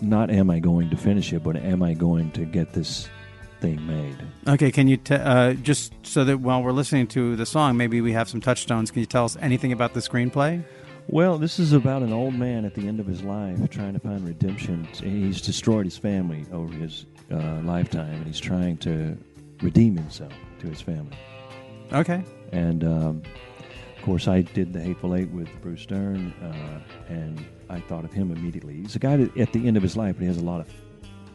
not 0.01 0.29
am 0.29 0.49
I 0.49 0.59
going 0.59 0.89
to 0.89 0.97
finish 0.97 1.31
it, 1.31 1.43
but 1.43 1.55
am 1.55 1.81
I 1.83 1.93
going 1.93 2.31
to 2.31 2.45
get 2.45 2.73
this 2.73 3.07
thing 3.59 3.85
made? 3.85 4.17
Okay. 4.47 4.71
Can 4.71 4.87
you 4.87 4.97
t- 4.97 5.15
uh, 5.15 5.53
just 5.53 5.93
so 6.03 6.23
that 6.25 6.39
while 6.39 6.63
we're 6.63 6.71
listening 6.71 7.07
to 7.07 7.35
the 7.35 7.45
song, 7.45 7.77
maybe 7.77 8.01
we 8.01 8.13
have 8.13 8.27
some 8.27 8.41
touchstones. 8.41 8.91
Can 8.91 9.01
you 9.01 9.05
tell 9.05 9.25
us 9.25 9.37
anything 9.39 9.71
about 9.71 9.93
the 9.93 9.99
screenplay? 9.99 10.63
Well, 11.11 11.37
this 11.37 11.59
is 11.59 11.73
about 11.73 12.03
an 12.03 12.13
old 12.13 12.35
man 12.35 12.63
at 12.63 12.73
the 12.73 12.87
end 12.87 13.01
of 13.01 13.05
his 13.05 13.21
life 13.21 13.69
trying 13.69 13.93
to 13.93 13.99
find 13.99 14.25
redemption. 14.25 14.87
He's 14.93 15.41
destroyed 15.41 15.85
his 15.85 15.97
family 15.97 16.45
over 16.53 16.73
his 16.73 17.05
uh, 17.29 17.59
lifetime, 17.63 18.13
and 18.13 18.25
he's 18.25 18.39
trying 18.39 18.77
to 18.77 19.17
redeem 19.61 19.97
himself 19.97 20.31
to 20.59 20.67
his 20.67 20.79
family. 20.81 21.17
Okay. 21.91 22.23
And 22.53 22.85
um, 22.85 23.23
of 23.97 24.01
course, 24.03 24.29
I 24.29 24.41
did 24.41 24.71
the 24.71 24.79
Hateful 24.79 25.13
Eight 25.15 25.29
with 25.31 25.49
Bruce 25.61 25.85
Dern, 25.85 26.33
uh, 26.41 26.79
and 27.13 27.43
I 27.69 27.81
thought 27.81 28.05
of 28.05 28.13
him 28.13 28.31
immediately. 28.31 28.75
He's 28.77 28.95
a 28.95 28.99
guy 28.99 29.17
that, 29.17 29.35
at 29.37 29.51
the 29.51 29.67
end 29.67 29.75
of 29.75 29.83
his 29.83 29.97
life, 29.97 30.15
but 30.15 30.21
he 30.21 30.27
has 30.27 30.37
a 30.37 30.43
lot 30.43 30.61
of 30.61 30.67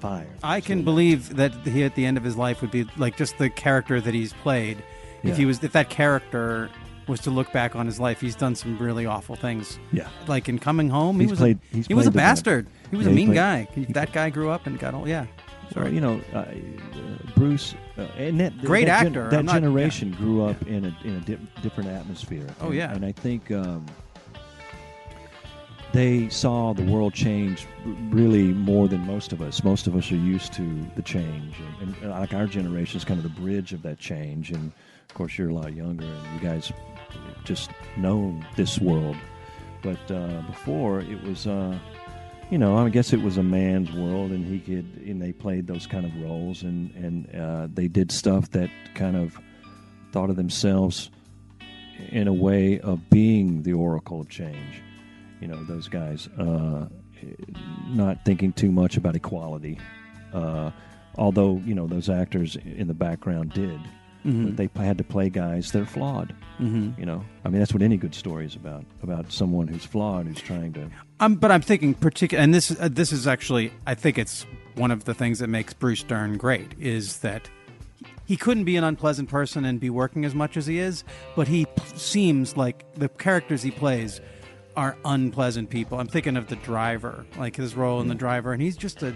fire. 0.01 0.27
I 0.43 0.63
can 0.63 0.79
So- 0.79 0.85
believe 0.85 1.37
that 1.37 1.53
he 1.67 1.85
at 1.85 1.95
the 1.95 2.07
end 2.07 2.17
of 2.17 2.25
his 2.25 2.37
life 2.39 2.63
would 2.63 2.71
be 2.71 2.87
like 2.97 3.19
just 3.19 3.37
the 3.37 3.51
character 3.51 4.01
that 4.01 4.15
he's 4.15 4.33
played. 4.33 4.79
If 5.23 5.31
Yeah. 5.31 5.35
he 5.35 5.45
was, 5.45 5.63
if 5.63 5.73
that 5.73 5.91
character 5.91 6.71
was 7.09 7.21
to 7.21 7.31
look 7.31 7.53
back 7.53 7.77
on 7.77 7.87
his 7.87 8.01
life, 8.01 8.21
he's 8.21 8.35
done 8.35 8.55
some 8.55 8.79
really 8.79 9.07
awful 9.07 9.37
things. 9.37 9.79
Yeah. 9.93 10.09
Like 10.27 10.49
in 10.49 10.59
Coming 10.59 10.89
Home, 10.89 11.21
he 11.21 11.27
was 11.27 11.39
played- 11.39 11.59
a, 11.73 11.77
he's 11.77 11.87
he 11.87 11.95
was 11.95 12.07
a 12.07 12.11
bastard. 12.11 12.67
He 12.91 12.97
was 12.97 13.07
Yeah, 13.07 13.13
a 13.13 13.15
mean 13.15 13.29
played- 13.29 13.35
guy. 13.37 13.69
He- 13.75 13.85
that 13.93 14.13
guy 14.13 14.31
grew 14.31 14.51
up 14.51 14.67
and 14.67 14.79
got 14.79 14.95
all 14.95 15.07
yeah. 15.09 15.27
Well, 15.75 15.93
you 15.93 16.01
know, 16.01 16.21
uh, 16.33 16.39
uh, 16.39 16.55
Bruce, 17.35 17.75
uh, 17.99 18.03
and 18.17 18.39
that, 18.41 18.57
Great 18.63 18.87
that 18.87 19.05
actor. 19.07 19.29
that 19.31 19.39
I'm 19.41 19.47
not- 19.47 19.55
generation 19.55 20.13
grew 20.13 20.45
up 20.45 20.61
in 20.67 20.85
a 20.87 20.97
in 21.05 21.17
a 21.17 21.21
dip, 21.21 21.41
different 21.61 21.91
atmosphere. 21.91 22.47
Oh, 22.61 22.67
And- 22.67 22.75
yeah. 22.77 22.93
and 22.95 23.05
I 23.05 23.13
think 23.13 23.51
um, 23.51 23.85
they 25.93 26.29
saw 26.29 26.73
the 26.73 26.83
world 26.85 27.15
change 27.15 27.67
really 28.11 28.53
more 28.53 28.87
than 28.89 29.01
most 29.07 29.33
of 29.33 29.41
us. 29.41 29.65
Most 29.65 29.87
of 29.87 29.97
us 29.97 30.11
are 30.13 30.17
used 30.17 30.53
to 30.55 30.87
the 30.95 31.03
change, 31.03 31.55
and, 31.81 31.95
and 32.03 32.11
like 32.11 32.35
our 32.35 32.47
generation 32.47 32.99
is 32.99 33.05
kind 33.05 33.19
of 33.19 33.25
the 33.25 33.41
bridge 33.41 33.73
of 33.73 33.83
that 33.83 33.99
change. 33.99 34.51
And 34.51 34.73
of 35.09 35.15
course, 35.15 35.37
you're 35.39 35.49
a 35.51 35.55
lot 35.55 35.73
younger, 35.75 36.05
and 36.05 36.35
you 36.35 36.49
guys 36.49 36.71
just 37.47 37.71
known 37.97 38.47
this 38.57 38.79
world. 38.79 39.17
But 39.83 40.11
uh, 40.11 40.43
before, 40.43 41.01
it 41.01 41.23
was. 41.23 41.47
Uh, 41.47 41.79
you 42.51 42.59
know, 42.59 42.79
I 42.79 42.91
guess 42.91 43.13
it 43.13 43.23
was 43.23 43.39
a 43.39 43.43
man's 43.43 43.91
world, 43.91 44.31
and 44.31 44.47
he 44.47 44.61
could, 44.61 45.03
and 45.05 45.21
they 45.21 45.33
played 45.33 45.67
those 45.67 45.87
kind 45.87 46.07
of 46.07 46.15
roles, 46.23 46.63
and 46.63 46.95
and 46.95 47.35
uh, 47.35 47.67
they 47.73 47.89
did 47.89 48.13
stuff 48.13 48.51
that 48.53 48.71
kind 48.95 49.17
of 49.17 49.37
thought 50.13 50.31
of 50.31 50.37
themselves 50.37 51.11
in 52.11 52.29
a 52.29 52.33
way 52.33 52.79
of 52.81 53.11
being 53.11 53.63
the 53.63 53.73
oracle 53.73 54.21
of 54.21 54.29
change. 54.29 54.83
You 55.41 55.49
know, 55.49 55.63
those 55.65 55.89
guys, 55.89 56.29
uh, 56.39 56.87
not 57.89 58.25
thinking 58.25 58.53
too 58.53 58.71
much 58.71 58.97
about 58.97 59.17
equality, 59.17 59.79
uh, 60.33 60.71
although 61.17 61.61
you 61.65 61.75
know 61.75 61.89
those 61.89 62.09
actors 62.09 62.57
in 62.57 62.87
the 62.87 62.95
background 62.95 63.53
did. 63.53 63.81
But 64.27 64.57
they 64.57 64.85
had 64.85 64.99
to 64.99 65.05
play 65.05 65.31
guys 65.31 65.73
that 65.73 65.83
are 65.83 65.87
flawed. 65.87 66.35
Mm-hmm. 66.61 66.99
You 66.99 67.07
know, 67.07 67.25
I 67.45 67.49
mean, 67.49 67.61
that's 67.61 67.73
what 67.73 67.83
any 67.83 67.97
good 67.97 68.15
story 68.15 68.45
is 68.45 68.57
about 68.57 68.85
about 69.03 69.31
someone 69.31 69.69
who's 69.69 69.85
flawed, 69.85 70.27
who's 70.27 70.41
trying 70.41 70.73
to 70.75 70.91
Um, 71.21 71.37
but 71.37 71.53
I'm 71.53 71.63
thinking 71.63 71.95
particular, 71.95 72.43
and 72.43 72.53
this 72.53 72.71
uh, 72.79 72.89
this 72.91 73.13
is 73.13 73.27
actually 73.27 73.73
I 73.87 73.95
think 73.95 74.19
it's 74.19 74.45
one 74.75 74.91
of 74.91 75.05
the 75.05 75.15
things 75.15 75.39
that 75.39 75.49
makes 75.49 75.73
Bruce 75.73 76.03
Dern 76.03 76.37
great 76.37 76.73
is 76.79 77.19
that 77.19 77.49
he 78.27 78.37
couldn't 78.37 78.65
be 78.65 78.77
an 78.77 78.85
unpleasant 78.85 79.29
person 79.29 79.65
and 79.65 79.79
be 79.79 79.91
working 79.91 80.25
as 80.25 80.35
much 80.35 80.57
as 80.57 80.67
he 80.67 80.79
is, 80.79 81.05
but 81.37 81.47
he 81.47 81.65
p- 81.67 81.73
seems 81.95 82.57
like 82.57 82.85
the 82.95 83.09
characters 83.09 83.63
he 83.63 83.71
plays 83.71 84.21
are 84.77 84.97
unpleasant 85.05 85.71
people. 85.71 85.99
I'm 85.99 86.09
thinking 86.09 86.37
of 86.37 86.49
the 86.49 86.57
driver, 86.57 87.25
like 87.39 87.57
his 87.57 87.77
role 87.77 88.01
in 88.01 88.09
the 88.09 88.15
driver, 88.15 88.53
and 88.53 88.61
he's 88.61 88.77
just 88.77 89.03
a 89.03 89.15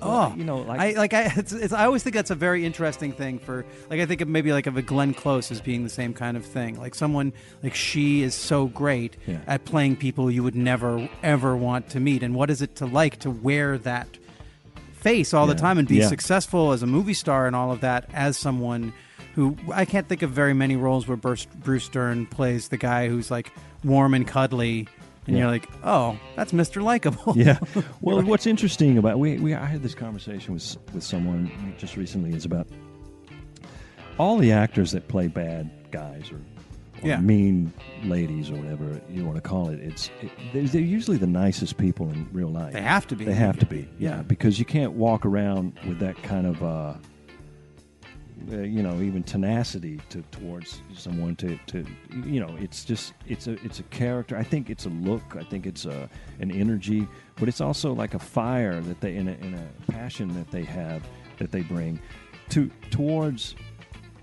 oh, 0.00 0.34
you 0.36 0.44
know, 0.44 0.58
like- 0.58 0.80
I 0.80 0.90
like 0.92 1.14
I 1.14 1.32
it's, 1.36 1.52
it's 1.52 1.72
I 1.72 1.84
always 1.86 2.02
think 2.02 2.14
that's 2.14 2.30
a 2.30 2.34
very 2.34 2.64
interesting 2.64 3.12
thing 3.12 3.38
for 3.38 3.64
like 3.90 4.00
I 4.00 4.06
think 4.06 4.20
of 4.20 4.28
maybe 4.28 4.52
like 4.52 4.66
of 4.66 4.76
a 4.76 4.82
Glenn 4.82 5.14
Close 5.14 5.50
as 5.50 5.60
being 5.60 5.84
the 5.84 5.90
same 5.90 6.14
kind 6.14 6.36
of 6.36 6.44
thing. 6.44 6.78
Like 6.78 6.94
someone 6.94 7.32
like 7.62 7.74
she 7.74 8.22
is 8.22 8.34
so 8.34 8.66
great 8.66 9.16
Yeah. 9.26 9.38
at 9.46 9.64
playing 9.64 9.96
people 9.96 10.30
you 10.30 10.42
would 10.42 10.54
never 10.56 11.08
ever 11.22 11.56
want 11.56 11.90
to 11.90 12.00
meet. 12.00 12.22
And 12.22 12.34
what 12.34 12.50
is 12.50 12.62
it 12.62 12.76
to 12.76 12.86
like 12.86 13.18
to 13.20 13.30
wear 13.30 13.78
that 13.78 14.06
face 14.92 15.32
all 15.32 15.46
the 15.46 15.54
time 15.54 15.78
and 15.78 15.86
be 15.86 15.96
Yeah. 15.96 16.08
successful 16.08 16.72
as 16.72 16.82
a 16.82 16.86
movie 16.86 17.14
star 17.14 17.46
and 17.46 17.54
all 17.54 17.70
of 17.70 17.80
that 17.82 18.08
as 18.12 18.36
someone 18.36 18.92
who 19.34 19.56
I 19.72 19.84
can't 19.84 20.08
think 20.08 20.22
of 20.22 20.30
very 20.30 20.54
many 20.54 20.74
roles 20.74 21.06
where 21.06 21.16
Bruce, 21.16 21.44
Bruce 21.46 21.88
Dern 21.88 22.26
plays 22.26 22.68
the 22.68 22.76
guy 22.76 23.08
who's 23.08 23.30
like 23.30 23.52
warm 23.84 24.12
and 24.14 24.26
cuddly. 24.26 24.88
And 25.28 25.36
Yeah. 25.36 25.42
you're 25.44 25.50
like, 25.52 25.68
oh, 25.84 26.18
that's 26.36 26.52
Mr. 26.52 26.82
Likeable. 26.82 27.34
yeah. 27.36 27.58
Well, 28.00 28.22
what's 28.22 28.46
interesting 28.46 28.98
about 28.98 29.18
we, 29.18 29.38
we 29.38 29.54
I 29.54 29.66
had 29.66 29.82
this 29.82 29.94
conversation 29.94 30.54
with 30.54 30.76
with 30.92 31.04
someone 31.04 31.50
just 31.78 31.96
recently 31.96 32.32
is 32.34 32.44
about 32.44 32.66
all 34.18 34.38
the 34.38 34.52
actors 34.52 34.92
that 34.92 35.06
play 35.08 35.28
bad 35.28 35.70
guys 35.90 36.30
or, 36.32 36.36
or 36.36 37.08
Yeah. 37.08 37.20
mean 37.20 37.72
ladies 38.04 38.50
or 38.50 38.54
whatever 38.56 39.00
you 39.10 39.24
want 39.24 39.36
to 39.36 39.42
call 39.42 39.68
it. 39.68 39.80
It's 39.80 40.10
it, 40.22 40.30
they're, 40.52 40.62
they're 40.64 40.80
usually 40.80 41.16
the 41.18 41.26
nicest 41.26 41.76
people 41.76 42.08
in 42.10 42.28
real 42.32 42.48
life. 42.48 42.72
They 42.72 42.82
have 42.82 43.06
to 43.08 43.16
be. 43.16 43.24
They 43.24 43.34
have 43.34 43.58
to 43.58 43.66
be. 43.66 43.88
Yeah, 43.98 44.16
Yeah. 44.16 44.22
because 44.22 44.58
you 44.58 44.64
can't 44.64 44.92
walk 44.92 45.24
around 45.26 45.78
with 45.86 45.98
that 46.00 46.20
kind 46.22 46.46
of. 46.46 46.62
Uh, 46.62 46.94
uh, 48.52 48.58
you 48.58 48.82
know, 48.82 49.00
even 49.00 49.22
tenacity 49.22 50.00
to 50.10 50.22
towards 50.30 50.82
someone 50.94 51.36
to, 51.36 51.58
to 51.66 51.84
you 52.24 52.40
know, 52.40 52.56
it's 52.58 52.84
just 52.84 53.14
it's 53.26 53.46
a 53.46 53.52
it's 53.64 53.80
a 53.80 53.84
character. 53.84 54.36
I 54.36 54.42
think 54.42 54.70
it's 54.70 54.86
a 54.86 54.90
look. 54.90 55.36
I 55.36 55.44
think 55.44 55.66
it's 55.66 55.84
a 55.84 56.08
an 56.40 56.50
energy, 56.50 57.06
but 57.36 57.48
it's 57.48 57.60
also 57.60 57.92
like 57.92 58.14
a 58.14 58.18
fire 58.18 58.80
that 58.80 59.00
they 59.00 59.16
in 59.16 59.28
a, 59.28 59.32
in 59.32 59.54
a 59.54 59.92
passion 59.92 60.34
that 60.34 60.50
they 60.50 60.64
have 60.64 61.02
that 61.38 61.52
they 61.52 61.62
bring 61.62 62.00
to 62.50 62.70
towards 62.90 63.54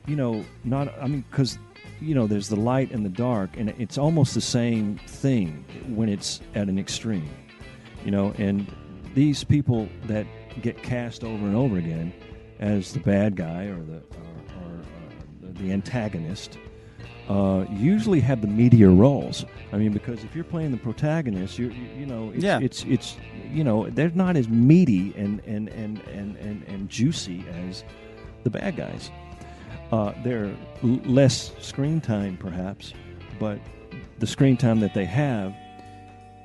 you 0.07 0.15
know 0.15 0.43
not 0.63 0.93
I 1.01 1.07
mean 1.07 1.25
because 1.29 1.57
you 2.01 2.15
know 2.15 2.27
there's 2.27 2.49
the 2.49 2.55
light 2.55 2.91
and 2.91 3.05
the 3.05 3.09
dark 3.09 3.57
and 3.57 3.69
it's 3.77 3.97
almost 3.97 4.33
the 4.33 4.41
same 4.41 4.99
thing 5.07 5.65
when 5.87 6.09
it's 6.09 6.41
at 6.55 6.67
an 6.67 6.77
extreme 6.77 7.29
you 8.03 8.11
know 8.11 8.33
and 8.37 8.67
these 9.13 9.43
people 9.43 9.87
that 10.05 10.25
get 10.61 10.81
cast 10.83 11.23
over 11.23 11.45
and 11.45 11.55
over 11.55 11.77
again 11.77 12.13
as 12.59 12.93
the 12.93 12.99
bad 12.99 13.35
guy 13.35 13.65
or 13.65 13.83
the 13.83 13.97
or, 13.97 14.63
or 14.63 14.79
uh, 14.79 15.51
the, 15.53 15.71
antagonist 15.71 16.57
uh, 17.29 17.65
usually 17.71 18.19
have 18.19 18.41
the 18.41 18.47
meteor 18.47 18.91
roles. 18.91 19.45
I 19.73 19.77
mean, 19.77 19.91
because 19.91 20.23
if 20.23 20.35
you're 20.35 20.43
playing 20.43 20.71
the 20.71 20.77
protagonist, 20.77 21.57
you 21.57 21.69
you, 21.69 21.87
you 21.99 22.05
know, 22.05 22.31
it's, 22.33 22.43
Yeah. 22.43 22.59
it's 22.61 22.83
it's 22.85 23.17
you 23.51 23.63
know 23.63 23.89
they're 23.89 24.09
not 24.11 24.37
as 24.37 24.47
meaty 24.49 25.13
and 25.17 25.41
and 25.45 25.69
and 25.69 25.99
and 26.13 26.35
and, 26.37 26.63
and 26.67 26.89
juicy 26.89 27.43
as 27.67 27.83
the 28.43 28.49
bad 28.49 28.75
guys. 28.75 29.09
Uh, 29.91 30.13
they're 30.23 30.55
l- 30.83 30.99
less 31.05 31.51
screen 31.59 32.01
time, 32.01 32.37
perhaps, 32.37 32.93
but 33.39 33.59
the 34.19 34.27
screen 34.27 34.57
time 34.57 34.79
that 34.79 34.93
they 34.93 35.05
have 35.05 35.53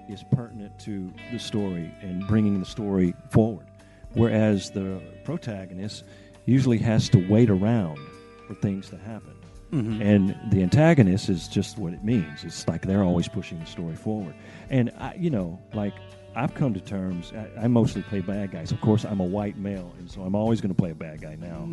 is 0.09 0.25
pertinent 0.33 0.79
to 0.81 1.13
the 1.33 1.39
story 1.39 1.91
and 2.03 2.27
bringing 2.27 2.59
the 2.59 2.67
story 2.67 3.15
forward. 3.31 3.67
Whereas 4.15 4.71
the 4.71 5.01
protagonist 5.25 6.05
usually 6.47 6.79
has 6.79 7.09
to 7.11 7.19
wait 7.29 7.51
around 7.51 7.99
for 8.47 8.55
things 8.55 8.89
to 8.91 8.97
happen. 8.97 9.35
And 9.73 10.35
the 10.51 10.65
antagonist 10.65 11.29
is 11.29 11.47
just 11.47 11.79
what 11.79 11.93
it 11.93 12.03
means. 12.03 12.43
It's 12.43 12.67
like 12.67 12.83
they're 12.83 13.05
always 13.05 13.29
pushing 13.29 13.61
the 13.61 13.67
story 13.67 13.95
forward. 13.95 14.35
And 14.69 14.91
I, 14.99 15.15
you 15.17 15.31
know, 15.31 15.61
like 15.75 15.95
I've 16.35 16.55
come 16.55 16.75
to 16.75 16.81
terms. 16.81 17.33
I, 17.33 17.65
I 17.65 17.69
mostly 17.69 18.03
play 18.03 18.19
bad 18.21 18.51
guys. 18.51 18.73
Of 18.73 18.81
course, 18.81 19.05
I'm 19.05 19.21
a 19.21 19.25
white 19.25 19.57
male, 19.59 19.95
and 20.01 20.11
so 20.11 20.23
I'm 20.23 20.35
always 20.35 20.61
going 20.61 20.75
to 20.75 20.77
play 20.77 20.91
a 20.91 20.95
bad 20.97 21.21
guy 21.21 21.37
now. 21.37 21.69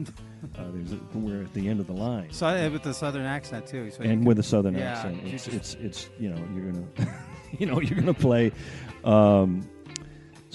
uh, 0.60 0.64
there's 0.74 0.92
a, 0.92 1.00
we're 1.18 1.42
at 1.42 1.54
the 1.56 1.68
end 1.68 1.80
of 1.80 1.88
the 1.88 1.94
line. 1.94 2.32
So 2.32 2.46
uh, 2.46 2.70
with 2.72 2.84
the 2.84 2.94
southern 2.94 3.26
accent 3.26 3.66
too. 3.66 3.90
So 3.90 4.04
and 4.04 4.24
with 4.28 4.38
a 4.38 4.44
southern 4.44 4.76
Yeah, 4.76 4.92
accent, 4.94 5.22
it's, 5.26 5.48
it's 5.48 5.74
it's 5.76 6.10
you 6.20 6.30
know 6.30 6.48
you're 6.54 6.72
gonna 6.72 7.18
you 7.58 7.66
know 7.66 7.82
you're 7.82 8.00
gonna 8.00 8.14
play 8.14 8.52
um, 9.06 9.68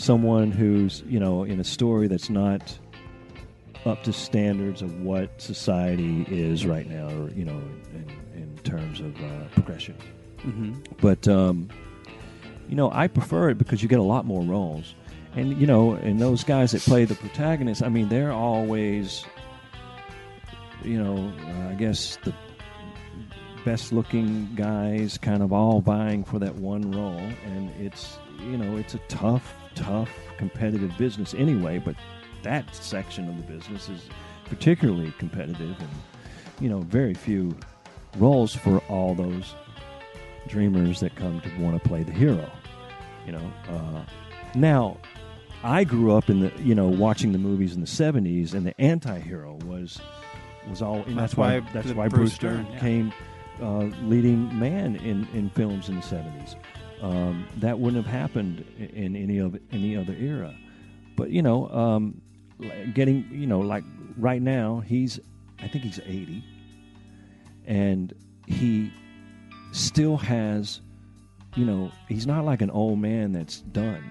someone 0.02 0.50
who's 0.50 1.02
you 1.06 1.20
know 1.20 1.44
in 1.44 1.60
a 1.60 1.64
story 1.64 2.08
that's 2.08 2.28
not 2.30 2.78
up 3.84 4.02
to 4.04 4.12
standards 4.12 4.82
of 4.82 5.00
what 5.02 5.40
society 5.40 6.24
is 6.28 6.66
right 6.66 6.88
now, 6.88 7.08
or 7.08 7.30
you 7.30 7.44
know 7.44 7.60
in, 7.94 8.06
in 8.34 8.58
terms 8.64 9.00
of 9.00 9.16
uh, 9.22 9.44
progression. 9.52 9.94
Mhm. 10.44 10.84
But 11.00 11.26
um, 11.28 11.68
you 12.68 12.76
know, 12.76 12.90
I 12.92 13.06
prefer 13.08 13.50
it 13.50 13.58
because 13.58 13.82
you 13.82 13.88
get 13.88 13.98
a 13.98 14.04
lot 14.04 14.24
more 14.24 14.42
roles, 14.42 14.94
and 15.34 15.58
you 15.60 15.66
know, 15.66 15.92
and 15.92 16.20
those 16.20 16.42
guys 16.44 16.72
that 16.72 16.80
play 16.82 17.04
the 17.04 17.14
protagonists, 17.14 17.82
I 17.82 17.88
mean, 17.88 18.08
they're 18.08 18.32
always, 18.32 19.24
you 20.84 21.02
know, 21.02 21.32
uh, 21.46 21.70
I 21.70 21.74
guess 21.74 22.18
the 22.24 22.32
best-looking 23.64 24.48
guys, 24.56 25.18
kind 25.18 25.42
of 25.42 25.52
all 25.52 25.80
vying 25.80 26.24
for 26.24 26.38
that 26.40 26.56
one 26.56 26.90
role, 26.90 27.18
and 27.46 27.70
it's 27.80 28.18
you 28.40 28.56
know, 28.56 28.76
it's 28.76 28.94
a 28.94 28.98
tough, 29.08 29.54
tough, 29.74 30.10
competitive 30.36 30.96
business 30.98 31.34
anyway. 31.34 31.78
But 31.78 31.96
that 32.42 32.74
section 32.74 33.28
of 33.28 33.36
the 33.36 33.52
business 33.52 33.88
is 33.88 34.08
particularly 34.46 35.12
competitive, 35.18 35.76
and 35.80 35.90
you 36.60 36.68
know, 36.68 36.80
very 36.80 37.14
few 37.14 37.56
roles 38.18 38.54
for 38.54 38.78
all 38.88 39.14
those 39.14 39.54
dreamers 40.48 41.00
that 41.00 41.14
come 41.16 41.40
to 41.40 41.48
want 41.58 41.80
to 41.80 41.88
play 41.88 42.02
the 42.02 42.12
hero. 42.12 42.50
You 43.26 43.32
know, 43.32 43.52
uh, 43.68 44.04
now 44.54 44.98
I 45.62 45.84
grew 45.84 46.16
up 46.16 46.28
in 46.28 46.40
the 46.40 46.52
you 46.62 46.74
know 46.74 46.88
watching 46.88 47.32
the 47.32 47.38
movies 47.38 47.74
in 47.74 47.80
the 47.80 47.86
'70s, 47.86 48.54
and 48.54 48.66
the 48.66 48.78
anti-hero 48.80 49.58
was 49.64 50.00
was 50.68 50.82
all. 50.82 50.96
And 51.02 51.18
that's, 51.18 51.34
That's 51.34 51.36
why, 51.36 51.60
why 51.60 51.72
that's 51.72 51.92
why 51.92 52.08
Bruce 52.08 52.36
Bruce 52.36 52.38
Dern 52.38 52.66
yeah. 52.72 52.78
came 52.80 53.12
uh, 53.60 53.84
leading 54.04 54.58
man 54.58 54.96
in, 54.96 55.28
in 55.34 55.50
films 55.50 55.88
in 55.88 55.96
the 55.96 56.02
'70s. 56.02 56.56
Um, 57.02 57.48
that 57.56 57.80
wouldn't 57.80 58.04
have 58.04 58.12
happened 58.12 58.64
in 58.78 59.16
any 59.16 59.38
of 59.38 59.58
any 59.72 59.96
other 59.96 60.14
era. 60.14 60.54
But 61.16 61.30
you 61.30 61.42
know, 61.42 61.68
um, 61.68 62.22
getting 62.94 63.28
you 63.30 63.46
know 63.46 63.60
like 63.60 63.84
right 64.16 64.40
now 64.40 64.80
he's 64.80 65.18
I 65.60 65.68
think 65.68 65.84
he's 65.84 65.98
80, 65.98 66.44
and 67.66 68.14
he 68.46 68.92
still 69.72 70.16
has 70.16 70.80
you 71.56 71.64
know 71.64 71.90
he's 72.08 72.26
not 72.26 72.44
like 72.44 72.62
an 72.62 72.70
old 72.70 72.98
man 73.00 73.32
that's 73.32 73.60
done. 73.60 74.04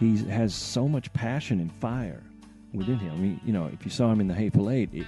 He 0.00 0.16
has 0.24 0.54
so 0.54 0.88
much 0.88 1.12
passion 1.12 1.60
and 1.60 1.72
fire 1.74 2.22
within 2.72 2.98
him. 2.98 3.12
I 3.12 3.16
mean, 3.16 3.40
you 3.44 3.52
know, 3.52 3.66
if 3.72 3.84
you 3.84 3.90
saw 3.90 4.10
him 4.10 4.20
in 4.20 4.26
the 4.26 4.34
Hateful 4.34 4.70
Eight, 4.70 4.90
it, 4.92 5.06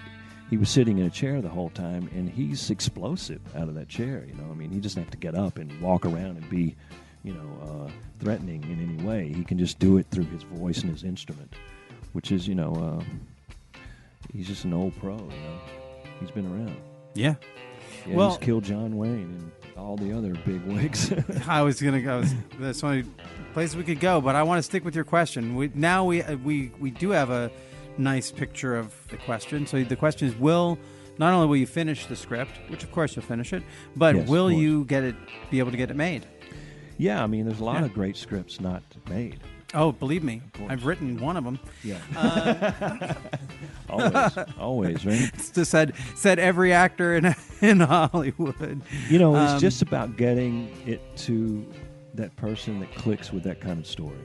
he 0.49 0.57
was 0.57 0.71
sitting 0.71 0.99
in 0.99 1.07
a 1.07 1.11
chair 1.11 1.41
the 1.43 1.49
whole 1.49 1.71
time, 1.71 2.09
and 2.15 2.31
he's 2.31 2.71
explosive 2.71 3.41
out 3.57 3.69
of 3.69 3.75
that 3.75 3.89
chair. 3.89 4.25
You 4.27 4.35
know, 4.35 4.49
I 4.51 4.55
mean, 4.55 4.71
he 4.71 4.79
doesn't 4.79 5.03
have 5.03 5.11
to 5.11 5.19
get 5.19 5.35
up 5.35 5.59
and 5.59 5.81
walk 5.81 6.07
around 6.07 6.37
and 6.37 6.49
be, 6.49 6.77
you 7.27 7.35
know, 7.35 7.87
uh, 7.89 7.91
threatening 8.21 8.62
in 8.65 8.81
any 8.81 9.05
way. 9.05 9.33
He 9.33 9.43
can 9.43 9.59
just 9.59 9.79
do 9.81 9.99
it 9.99 10.07
through 10.11 10.27
his 10.27 10.45
voice 10.45 10.81
and 10.83 10.91
his 10.91 11.03
instrument, 11.03 11.53
which 12.12 12.31
is, 12.31 12.47
you 12.47 12.55
know, 12.55 12.73
uh, 13.03 13.79
he's 14.33 14.47
just 14.47 14.65
an 14.65 14.73
old 14.73 14.97
pro. 15.01 15.17
You 15.17 15.23
know, 15.25 15.59
he's 16.21 16.31
been 16.31 16.47
around. 16.47 16.77
Yeah. 17.15 17.35
Yeah, 18.07 18.15
Well- 18.15 18.29
he's 18.31 18.39
killed 18.39 18.65
John 18.65 18.97
Wayne 18.97 19.11
and 19.12 19.53
all 19.77 19.97
the 19.97 20.12
other 20.12 20.35
big 20.47 20.62
wigs. 20.62 21.12
I 21.49 21.62
was 21.62 21.83
gonna 21.83 22.01
go. 22.01 22.23
That's 22.61 22.83
one 22.83 23.12
place 23.53 23.75
we 23.75 23.83
could 23.83 24.01
go, 24.01 24.21
but 24.21 24.37
I 24.37 24.43
want 24.45 24.59
to 24.59 24.62
stick 24.62 24.85
with 24.85 24.95
your 24.95 25.05
question. 25.05 25.57
We, 25.57 25.71
now 25.75 26.05
we 26.05 26.23
uh, 26.23 26.37
we 26.37 26.71
we 26.79 26.91
do 26.93 27.11
have 27.11 27.31
a 27.31 27.51
nice 27.99 28.31
picture 28.31 28.77
of 28.77 28.95
the 29.09 29.17
question. 29.19 29.67
So 29.67 29.83
the 29.83 29.97
question 29.97 30.29
is: 30.29 30.37
Will 30.37 30.79
not 31.19 31.35
only 31.35 31.47
will 31.49 31.57
you 31.57 31.67
finish 31.67 32.07
the 32.07 32.17
script, 32.17 32.53
which 32.69 32.85
of 32.85 32.93
course 32.93 33.17
you'll 33.17 33.25
finish 33.25 33.53
it, 33.53 33.62
but 33.97 34.15
Yes, 34.15 34.29
will 34.29 34.51
you 34.51 34.85
get 34.85 35.03
it? 35.05 35.17
Be 35.51 35.59
able 35.59 35.73
to 35.73 35.77
get 35.77 35.91
it 35.91 35.97
made? 35.97 36.27
Yeah, 36.99 37.23
I 37.23 37.27
mean, 37.27 37.45
there's 37.47 37.61
a 37.61 37.65
lot 37.65 37.81
Yeah. 37.81 37.87
of 37.87 37.95
great 37.95 38.17
scripts 38.17 38.61
not 38.61 38.83
made. 39.09 39.41
Oh, 39.75 39.91
believe 39.93 40.23
me. 40.23 40.43
I've 40.69 40.87
written 40.87 41.19
one 41.19 41.37
of 41.37 41.45
them. 41.45 41.59
Yeah. 41.83 41.99
always, 43.91 44.39
always, 44.59 45.07
right? 45.07 45.31
It's 45.35 45.51
just 45.51 45.71
said 45.71 45.95
said 46.15 46.39
every 46.39 46.73
actor 46.73 47.17
in 47.17 47.35
in 47.61 47.81
Hollywood. 47.81 48.81
You 49.09 49.19
know, 49.19 49.35
it's 49.37 49.53
Um, 49.55 49.59
just 49.61 49.83
about 49.83 50.17
getting 50.17 50.71
it 50.87 51.01
to 51.27 51.67
that 52.15 52.35
person 52.37 52.81
that 52.81 52.95
clicks 52.95 53.33
with 53.33 53.43
that 53.45 53.61
kind 53.61 53.79
of 53.79 53.87
story. 53.87 54.17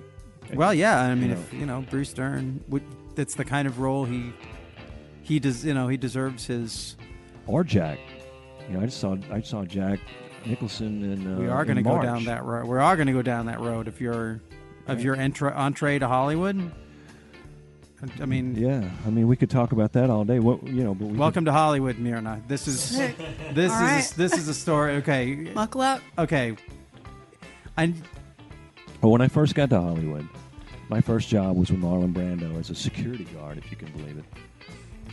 Well, 0.53 0.73
yeah. 0.73 1.01
I 1.01 1.15
mean, 1.15 1.29
You 1.31 1.35
if 1.35 1.53
you 1.53 1.65
know 1.65 1.81
Bruce 1.89 2.13
Dern, 2.13 2.63
would, 2.69 2.83
that's 3.15 3.35
the 3.35 3.45
kind 3.45 3.67
of 3.67 3.79
role 3.79 4.05
he 4.05 4.31
he 5.23 5.39
does. 5.39 5.65
You 5.65 5.73
know, 5.73 5.87
he 5.87 5.97
deserves 5.97 6.45
his. 6.45 6.95
Or 7.47 7.63
Jack. 7.63 7.99
You 8.69 8.77
know, 8.77 8.81
I 8.83 8.85
just 8.85 8.99
saw 8.99 9.17
I 9.31 9.41
saw 9.41 9.65
Jack 9.65 9.99
Nicholson 10.45 11.03
and 11.03 11.37
uh, 11.37 11.39
we 11.41 11.47
are 11.47 11.63
going 11.65 11.77
to 11.77 11.83
go 11.83 12.01
down 12.01 12.25
that 12.25 12.43
road. 12.43 12.65
We 12.67 12.77
are 12.77 12.95
going 12.95 13.07
to 13.07 13.13
go 13.13 13.21
down 13.21 13.45
that 13.47 13.59
road 13.59 13.87
if 13.87 14.01
you're 14.01 14.41
of 14.87 15.01
your 15.01 15.15
entra- 15.15 15.55
entree 15.55 15.99
to 15.99 16.07
Hollywood. 16.07 16.57
I- 18.03 18.23
I 18.23 18.25
mean, 18.25 18.55
Yeah, 18.55 18.89
I 19.05 19.09
mean, 19.11 19.27
we 19.27 19.35
could 19.35 19.49
talk 19.51 19.71
about 19.73 19.93
that 19.93 20.09
all 20.09 20.25
day. 20.25 20.39
What 20.39 20.65
you 20.65 20.83
know, 20.83 20.95
but 20.95 21.07
we 21.09 21.17
welcome 21.17 21.45
to 21.45 21.51
Hollywood, 21.51 21.99
Myrna. 21.99 22.41
This 22.47 22.67
is 22.67 22.89
this 23.53 23.71
All 23.71 23.77
is 23.77 23.81
right. 23.81 24.13
this 24.17 24.33
is 24.37 24.47
a 24.47 24.53
story. 24.55 24.95
Okay, 24.95 25.35
Buckle 25.53 25.81
up. 25.81 26.01
okay. 26.17 26.55
I 27.77 27.93
well, 29.01 29.11
when 29.11 29.21
I 29.21 29.27
first 29.27 29.53
got 29.55 29.69
to 29.69 29.79
Hollywood, 29.79 30.27
my 30.89 30.99
first 31.01 31.29
job 31.29 31.55
was 31.57 31.69
with 31.71 31.79
Marlon 31.79 32.11
Brando 32.13 32.59
as 32.59 32.69
a 32.71 32.75
security 32.75 33.23
guard, 33.25 33.57
if 33.59 33.69
you 33.71 33.77
can 33.77 33.91
believe 33.91 34.17
it. 34.17 34.25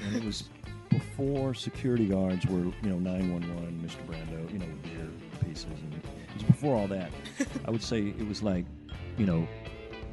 And 0.03 0.17
it 0.17 0.25
was 0.25 0.45
before 0.89 1.55
security 1.55 2.07
guards 2.07 2.47
were, 2.47 2.65
you 2.65 2.75
know, 2.91 2.99
nine 2.99 3.33
one 3.33 3.43
one, 3.55 3.85
Mr. 3.85 4.05
Brando, 4.07 4.51
you 4.53 4.59
know, 4.59 4.67
with 4.67 4.83
beer 4.83 5.09
pieces, 5.45 5.65
and 5.65 5.95
it 5.95 6.35
was 6.35 6.43
before 6.45 6.77
all 6.77 6.89
that. 6.89 7.11
I 7.67 7.71
would 7.71 7.83
say 7.83 8.15
it 8.19 8.27
was 8.27 8.43
like, 8.43 8.65
you 9.17 9.27
know, 9.27 9.47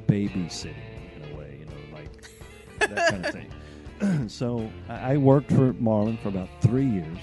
babysitting 0.07 0.75
in 1.15 1.33
a 1.33 1.37
way, 1.37 1.57
you 1.59 1.65
know, 1.65 1.97
like 1.97 2.29
that 2.79 3.09
kind 3.09 3.25
of 3.25 3.33
thing. 3.33 4.27
so 4.29 4.69
I 4.89 5.17
worked 5.17 5.51
for 5.51 5.73
Marlon 5.73 6.19
for 6.21 6.29
about 6.29 6.49
three 6.61 6.85
years 6.85 7.17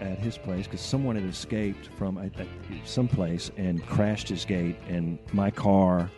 at 0.00 0.18
his 0.18 0.36
place 0.36 0.66
because 0.66 0.80
someone 0.80 1.16
had 1.16 1.24
escaped 1.24 1.88
from 1.96 2.18
at 2.18 2.32
some 2.84 3.08
place 3.08 3.50
and 3.56 3.84
crashed 3.86 4.28
his 4.28 4.44
gate, 4.44 4.76
and 4.88 5.18
my 5.32 5.50
car 5.50 6.10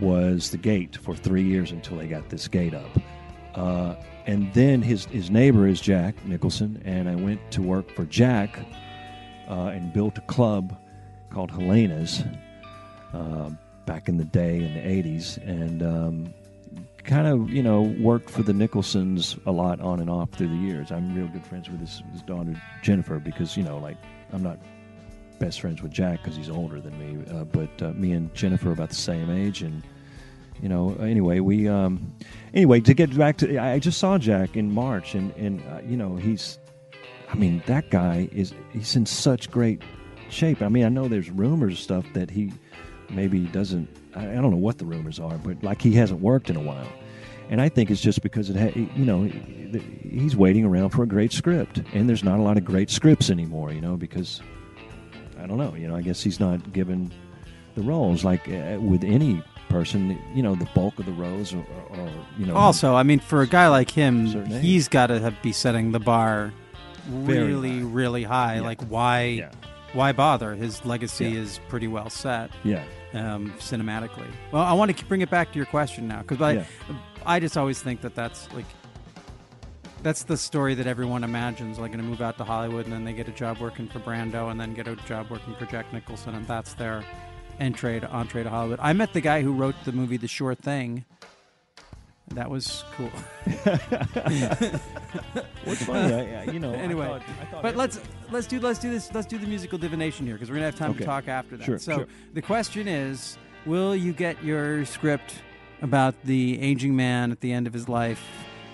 was 0.00 0.50
the 0.50 0.56
gate 0.56 0.96
for 0.96 1.14
three 1.14 1.42
years 1.42 1.72
until 1.72 1.96
they 1.96 2.06
got 2.06 2.28
this 2.28 2.48
gate 2.48 2.74
up. 2.74 2.90
Uh, 3.54 3.94
and 4.26 4.52
then 4.54 4.82
his 4.82 5.06
his 5.06 5.30
neighbor 5.30 5.66
is 5.66 5.80
Jack 5.80 6.24
Nicholson, 6.24 6.80
and 6.84 7.08
I 7.08 7.14
went 7.14 7.40
to 7.52 7.62
work 7.62 7.90
for 7.94 8.04
Jack 8.04 8.58
uh, 9.48 9.72
and 9.74 9.92
built 9.92 10.18
a 10.18 10.22
club 10.22 10.76
called 11.30 11.50
Helena's 11.50 12.22
uh, 13.12 13.50
back 13.86 14.08
in 14.08 14.18
the 14.18 14.24
day 14.24 14.62
in 14.62 14.74
the 14.74 14.80
'80s, 14.80 15.38
and 15.38 15.82
um, 15.82 16.34
kind 17.04 17.26
of 17.26 17.50
you 17.50 17.62
know 17.62 17.82
worked 18.00 18.30
for 18.30 18.42
the 18.42 18.52
Nicholsons 18.52 19.36
a 19.46 19.52
lot 19.52 19.80
on 19.80 20.00
and 20.00 20.08
off 20.08 20.30
through 20.30 20.48
the 20.48 20.56
years. 20.56 20.92
I'm 20.92 21.14
real 21.14 21.26
good 21.28 21.44
friends 21.44 21.68
with 21.68 21.80
his, 21.80 22.02
his 22.12 22.22
daughter 22.22 22.54
Jennifer 22.82 23.18
because 23.18 23.56
you 23.56 23.64
know 23.64 23.78
like 23.78 23.96
I'm 24.32 24.42
not 24.42 24.58
best 25.40 25.60
friends 25.60 25.82
with 25.82 25.90
Jack 25.90 26.22
because 26.22 26.36
he's 26.36 26.50
older 26.50 26.80
than 26.80 26.96
me, 26.98 27.24
uh, 27.34 27.44
but 27.44 27.82
uh, 27.82 27.92
me 27.94 28.12
and 28.12 28.32
Jennifer 28.34 28.68
are 28.68 28.72
about 28.72 28.90
the 28.90 28.94
same 28.94 29.30
age 29.30 29.62
and. 29.62 29.82
You 30.62 30.68
know. 30.68 30.94
Anyway, 31.00 31.40
we. 31.40 31.68
Um, 31.68 32.14
anyway, 32.54 32.80
to 32.80 32.94
get 32.94 33.16
back 33.16 33.38
to, 33.38 33.58
I 33.58 33.78
just 33.78 33.98
saw 33.98 34.18
Jack 34.18 34.56
in 34.56 34.72
March, 34.72 35.14
and 35.14 35.32
and 35.36 35.62
uh, 35.70 35.80
you 35.86 35.96
know 35.96 36.16
he's. 36.16 36.58
I 37.28 37.34
mean, 37.36 37.62
that 37.66 37.90
guy 37.90 38.28
is. 38.32 38.52
He's 38.72 38.96
in 38.96 39.06
such 39.06 39.50
great 39.50 39.82
shape. 40.28 40.62
I 40.62 40.68
mean, 40.68 40.84
I 40.84 40.88
know 40.88 41.08
there's 41.08 41.30
rumors 41.30 41.78
stuff 41.78 42.04
that 42.14 42.30
he 42.30 42.52
maybe 43.08 43.40
doesn't. 43.46 43.88
I, 44.14 44.30
I 44.30 44.34
don't 44.34 44.50
know 44.50 44.56
what 44.56 44.78
the 44.78 44.84
rumors 44.84 45.18
are, 45.18 45.38
but 45.38 45.62
like 45.62 45.80
he 45.80 45.92
hasn't 45.92 46.20
worked 46.20 46.50
in 46.50 46.56
a 46.56 46.62
while, 46.62 46.88
and 47.48 47.60
I 47.60 47.68
think 47.68 47.90
it's 47.90 48.00
just 48.00 48.22
because 48.22 48.50
it. 48.50 48.56
Ha- 48.56 48.78
you 48.96 49.04
know, 49.04 49.24
he's 49.24 50.36
waiting 50.36 50.64
around 50.64 50.90
for 50.90 51.02
a 51.02 51.08
great 51.08 51.32
script, 51.32 51.82
and 51.92 52.08
there's 52.08 52.24
not 52.24 52.38
a 52.38 52.42
lot 52.42 52.56
of 52.56 52.64
great 52.64 52.90
scripts 52.90 53.30
anymore. 53.30 53.72
You 53.72 53.80
know, 53.80 53.96
because 53.96 54.40
I 55.42 55.46
don't 55.46 55.58
know. 55.58 55.74
You 55.74 55.88
know, 55.88 55.96
I 55.96 56.02
guess 56.02 56.22
he's 56.22 56.40
not 56.40 56.72
given 56.72 57.12
the 57.74 57.82
roles 57.82 58.24
like 58.24 58.48
uh, 58.48 58.78
with 58.80 59.04
any 59.04 59.42
person. 59.70 60.18
You 60.34 60.42
know, 60.42 60.54
the 60.54 60.68
bulk 60.74 60.98
of 60.98 61.06
the 61.06 61.12
roles, 61.12 61.54
or, 61.54 61.58
or, 61.90 61.96
or 62.00 62.10
you 62.38 62.44
know, 62.46 62.54
also, 62.56 62.94
I 62.94 63.02
mean, 63.02 63.18
for 63.20 63.40
a 63.40 63.46
guy 63.46 63.68
like 63.68 63.90
him, 63.90 64.28
Certain 64.28 64.52
age. 64.52 64.62
he's 64.62 64.88
got 64.88 65.06
to 65.06 65.34
be 65.42 65.52
setting 65.52 65.92
the 65.92 66.00
bar 66.00 66.52
Very 67.08 67.54
really, 67.54 67.78
high. 67.80 67.84
really 67.86 68.22
high. 68.24 68.54
Yeah. 68.56 68.60
Like, 68.60 68.82
why, 68.82 69.22
Yeah. 69.24 69.50
why 69.94 70.12
bother? 70.12 70.54
His 70.54 70.84
legacy 70.84 71.26
Yeah. 71.30 71.40
is 71.40 71.60
pretty 71.68 71.88
well 71.88 72.10
set. 72.10 72.50
yeah, 72.64 72.82
um, 73.14 73.52
cinematically. 73.58 74.26
Well, 74.52 74.62
I 74.62 74.72
want 74.74 74.96
to 74.96 75.04
bring 75.06 75.22
it 75.22 75.30
back 75.30 75.50
to 75.52 75.56
your 75.56 75.66
question 75.66 76.06
now 76.06 76.18
because 76.22 76.40
I, 76.42 76.52
Yeah. 76.52 76.64
I 77.24 77.40
just 77.40 77.56
always 77.56 77.80
think 77.82 78.00
that 78.02 78.14
that's 78.14 78.48
like 78.54 78.66
That's 80.02 80.22
the 80.24 80.38
story 80.38 80.74
that 80.76 80.86
everyone 80.86 81.24
imagines. 81.24 81.78
Like, 81.78 81.92
going 81.92 82.02
to 82.02 82.08
move 82.10 82.22
out 82.22 82.38
to 82.38 82.44
Hollywood 82.44 82.86
and 82.86 82.92
then 82.94 83.04
they 83.04 83.12
get 83.12 83.28
a 83.28 83.32
job 83.32 83.58
working 83.58 83.86
for 83.86 83.98
Brando 83.98 84.50
and 84.50 84.58
then 84.58 84.72
get 84.72 84.88
a 84.88 84.96
job 84.96 85.26
working 85.30 85.54
for 85.56 85.66
Jack 85.66 85.92
Nicholson, 85.92 86.34
and 86.34 86.46
that's 86.46 86.72
their 86.72 87.04
entree 87.60 88.00
to 88.00 88.10
entree 88.10 88.42
to 88.42 88.50
Hollywood. 88.50 88.78
I 88.82 88.92
met 88.92 89.12
the 89.12 89.20
guy 89.20 89.42
who 89.42 89.52
wrote 89.52 89.74
the 89.84 89.92
movie 89.92 90.16
The 90.16 90.28
Sure 90.28 90.54
Thing. 90.54 91.04
That 92.34 92.48
was 92.48 92.84
cool. 92.96 93.10
What's 95.64 95.82
funny, 95.84 96.14
I, 96.14 96.42
I- 96.42 96.44
you 96.52 96.60
know. 96.60 96.72
I 96.72 96.76
anyway, 96.76 97.06
thought- 97.06 97.22
I 97.40 97.44
thought 97.46 97.62
but 97.62 97.76
let's 97.76 98.00
let's 98.30 98.46
do 98.46 98.60
let's 98.60 98.78
do 98.78 98.90
this 98.90 99.12
let's 99.12 99.26
do 99.26 99.36
the 99.38 99.46
musical 99.46 99.78
divination 99.78 100.26
here 100.26 100.36
because 100.36 100.48
we're 100.48 100.54
gonna 100.56 100.66
have 100.66 100.76
time 100.76 100.90
Okay. 100.90 101.00
to 101.00 101.04
talk 101.04 101.28
after 101.28 101.56
that. 101.56 101.64
Sure, 101.64 101.78
so 101.78 101.96
sure. 101.98 102.06
the 102.32 102.42
question 102.42 102.86
is, 102.88 103.36
will 103.66 103.96
you 103.96 104.12
get 104.12 104.42
your 104.44 104.84
script 104.84 105.34
about 105.82 106.14
the 106.24 106.60
aging 106.60 106.94
man 106.94 107.32
at 107.32 107.40
the 107.40 107.52
end 107.52 107.66
of 107.66 107.72
his 107.72 107.88
life, 107.88 108.22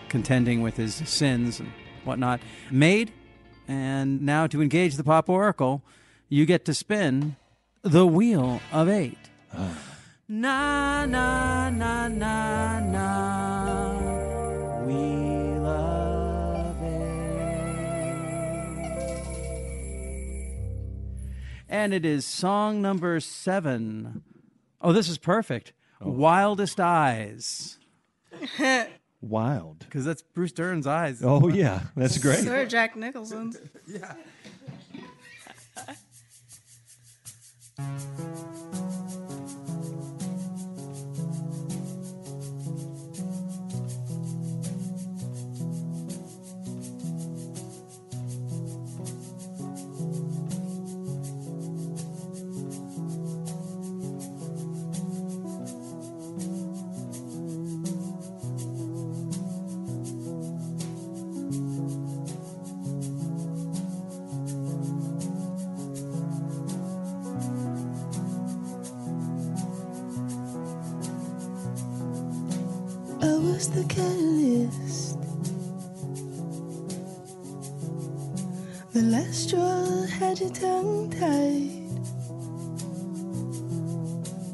contending 0.09 0.61
with 0.61 0.77
his 0.77 0.95
sins 0.95 1.59
and 1.61 1.71
whatnot, 2.05 2.41
made? 2.71 3.13
And 3.69 4.23
now 4.23 4.47
to 4.49 4.61
engage 4.63 4.97
the 4.97 5.03
pop 5.05 5.29
oracle, 5.29 5.83
you 6.29 6.45
get 6.47 6.65
to 6.67 6.75
spin 6.75 7.37
the 7.87 8.07
wheel 8.07 8.61
of 8.73 8.89
eight. 8.89 9.17
Ah. 9.55 9.79
Na 10.29 11.07
na 11.07 11.71
na 11.71 12.09
na 12.09 12.81
na. 12.81 13.93
Wheel 14.85 15.67
of 15.67 16.83
eight. 16.83 16.97
And 21.69 21.95
it 21.95 22.05
is 22.05 22.27
song 22.27 22.83
number 22.83 23.21
seven. 23.21 24.25
Oh, 24.81 24.93
this 24.93 25.09
is 25.09 25.19
perfect. 25.19 25.73
Oh. 26.01 26.11
Wildest 26.11 26.81
Eyes. 26.81 27.79
Wild. 29.21 29.79
Because 29.79 30.05
that's 30.05 30.23
Bruce 30.23 30.53
Dern's 30.53 30.87
eyes. 30.89 31.23
Oh 31.23 31.49
yeah, 31.49 31.83
that's 31.97 32.19
great. 32.19 32.41
Sir 32.41 32.67
Jack 32.67 32.97
Nicholson's. 32.97 33.57
I 37.79 39.06
was 73.57 73.71
the 73.71 73.85
catalyst. 73.85 75.19
The 78.93 79.01
last 79.01 79.49
straw 79.49 80.05
had 80.19 80.41
your 80.41 80.51
tongue 80.51 81.09
tied. 81.09 81.71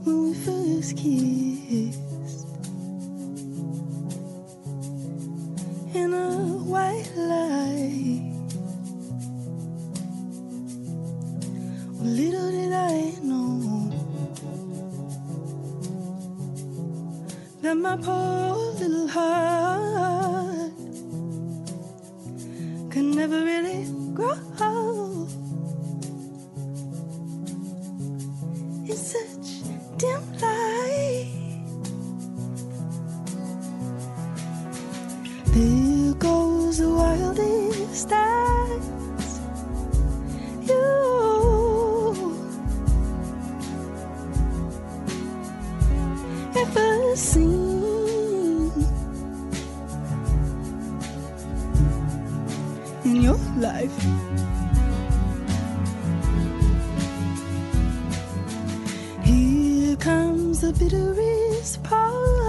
When 0.05 0.23
we 0.23 0.35
first 0.35 0.97
kissed. 0.97 1.52
Life. 53.63 53.97
Here 59.25 59.97
comes 59.97 60.63
the 60.63 60.73
bitterest 60.73 61.83
part. 61.85 62.42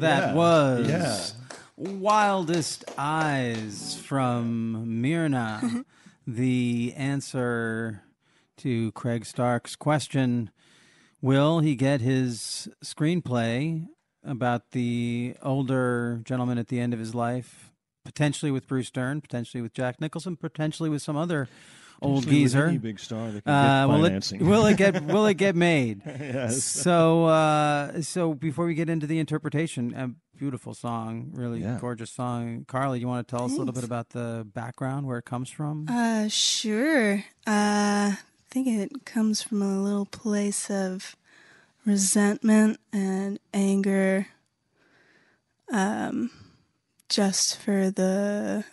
That 0.00 0.28
Yeah, 0.30 0.34
was 0.34 0.88
yeah. 0.88 1.26
Wildest 1.76 2.84
Eyes 2.98 3.98
from 4.04 5.00
Myrna. 5.00 5.84
the 6.26 6.92
answer 6.96 8.02
to 8.58 8.92
Craig 8.92 9.24
Stark's 9.24 9.76
question 9.76 10.50
Will 11.22 11.60
he 11.60 11.74
get 11.74 12.00
his 12.00 12.68
screenplay 12.84 13.86
about 14.24 14.70
the 14.72 15.34
older 15.42 16.20
gentleman 16.24 16.56
at 16.58 16.68
the 16.68 16.80
end 16.80 16.92
of 16.94 16.98
his 17.00 17.14
life, 17.14 17.72
potentially 18.04 18.50
with 18.50 18.66
Bruce 18.66 18.90
Dern, 18.90 19.20
potentially 19.20 19.60
with 19.62 19.72
Jack 19.74 20.00
Nicholson, 20.00 20.36
potentially 20.36 20.88
with 20.88 21.02
some 21.02 21.16
other 21.16 21.48
old 22.02 22.24
Potentially 22.24 22.42
geezer? 22.42 22.66
Any 22.66 22.78
big 22.78 22.98
star 22.98 23.30
that 23.30 23.44
can 23.44 23.52
Uh, 23.52 23.86
get 23.86 23.92
will 23.92 24.04
it 24.04 24.42
will 24.42 24.66
it 24.66 24.76
get 24.76 25.04
will 25.04 25.26
it 25.26 25.34
get 25.34 25.54
made? 25.70 26.02
Yes. 26.06 26.62
So 26.64 27.26
uh, 27.26 28.02
so 28.02 28.34
before 28.34 28.66
we 28.66 28.74
get 28.74 28.88
into 28.88 29.06
the 29.06 29.18
interpretation, 29.18 29.94
a 29.94 30.10
beautiful 30.38 30.72
song, 30.74 31.30
really 31.34 31.60
Yeah. 31.60 31.78
gorgeous 31.80 32.10
song. 32.10 32.64
Carly, 32.66 33.00
you 33.00 33.06
want 33.08 33.26
to 33.26 33.36
tell 33.36 33.44
us 33.44 33.52
a 33.52 33.56
little 33.56 33.74
bit 33.74 33.84
about 33.84 34.10
the 34.10 34.46
background, 34.54 35.06
where 35.06 35.18
it 35.18 35.24
comes 35.26 35.50
from? 35.50 35.86
Uh, 35.88 36.28
sure. 36.28 37.24
Uh, 37.46 38.14
I 38.16 38.18
think 38.50 38.66
it 38.66 39.04
comes 39.04 39.42
from 39.42 39.60
a 39.62 39.80
little 39.82 40.06
place 40.06 40.70
of 40.70 41.14
resentment 41.84 42.80
and 42.92 43.38
anger. 43.54 44.26
Um, 45.72 46.30
just 47.08 47.58
for 47.60 47.90
the, 47.90 48.64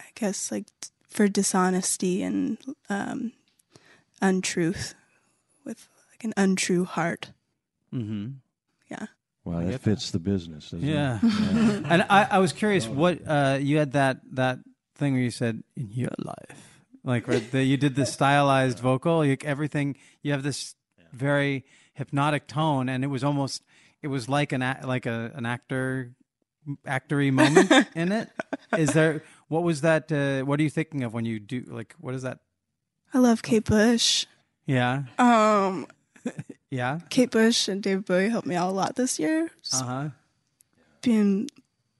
I 0.00 0.04
guess, 0.14 0.52
like 0.52 0.66
for 1.12 1.28
dishonesty 1.28 2.22
and 2.22 2.58
um, 2.88 3.32
untruth, 4.20 4.94
with 5.64 5.88
like 6.10 6.24
an 6.24 6.32
untrue 6.36 6.84
heart. 6.84 7.32
mm-hmm. 7.92 8.30
Yeah. 8.90 9.06
Wow, 9.44 9.58
I 9.58 9.64
that 9.64 9.70
get 9.72 9.80
fits 9.80 10.10
the 10.10 10.18
business, 10.18 10.70
doesn't 10.70 10.86
Yeah. 10.86 11.18
it? 11.22 11.24
Yeah. 11.24 11.80
and 11.86 12.02
I, 12.08 12.28
I 12.32 12.38
was 12.38 12.52
curious 12.52 12.86
what 12.86 13.20
uh, 13.26 13.58
you 13.60 13.78
had 13.78 13.92
that 13.92 14.20
that 14.32 14.58
thing 14.96 15.14
where 15.14 15.22
you 15.22 15.30
said 15.30 15.62
in 15.76 15.90
your 15.92 16.10
life, 16.18 16.80
like 17.02 17.26
where 17.26 17.40
the, 17.40 17.62
you 17.64 17.76
did 17.76 17.94
the 17.96 18.06
stylized 18.06 18.78
vocal, 18.78 19.24
you, 19.24 19.36
everything. 19.42 19.96
You 20.22 20.32
have 20.32 20.42
this 20.42 20.74
very 21.12 21.64
hypnotic 21.94 22.46
tone, 22.46 22.88
and 22.88 23.02
it 23.02 23.08
was 23.08 23.24
almost 23.24 23.62
it 24.02 24.08
was 24.08 24.28
like 24.28 24.52
an 24.52 24.60
like 24.84 25.06
a 25.06 25.32
an 25.34 25.44
actor 25.46 26.12
actory 26.86 27.32
moment 27.32 27.72
in 27.96 28.12
it. 28.12 28.28
Is 28.78 28.92
there 28.92 29.22
what 29.52 29.62
was 29.62 29.82
that? 29.82 30.10
Uh, 30.10 30.44
what 30.46 30.58
are 30.58 30.62
you 30.62 30.70
thinking 30.70 31.04
of 31.04 31.12
when 31.12 31.26
you 31.26 31.38
do 31.38 31.64
like 31.68 31.94
what 32.00 32.14
is 32.14 32.22
that? 32.22 32.38
I 33.12 33.18
love 33.18 33.42
Kate 33.42 33.64
Bush. 33.64 34.24
Yeah, 34.64 35.02
Um, 35.18 35.86
yeah, 36.70 37.00
Kate 37.10 37.30
Bush 37.30 37.68
and 37.68 37.82
David 37.82 38.06
Bowie 38.06 38.30
helped 38.30 38.46
me 38.46 38.54
out 38.54 38.70
a 38.70 38.72
lot 38.72 38.96
this 38.96 39.18
year. 39.18 39.50
Uh 39.72 39.82
huh. 39.84 40.08
being 41.02 41.48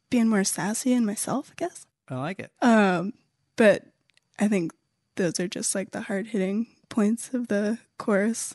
being 0.08 0.28
more 0.28 0.44
sassy 0.44 0.92
in 0.92 1.04
myself, 1.04 1.50
I 1.52 1.54
guess. 1.56 1.86
I 2.08 2.16
like 2.16 2.38
it. 2.38 2.52
Um, 2.62 3.12
but 3.56 3.84
I 4.38 4.48
think 4.48 4.72
those 5.16 5.38
are 5.38 5.48
just 5.48 5.74
like 5.74 5.90
the 5.90 6.02
hard 6.02 6.28
hitting 6.28 6.68
points 6.88 7.34
of 7.34 7.48
the 7.48 7.78
chorus, 7.98 8.54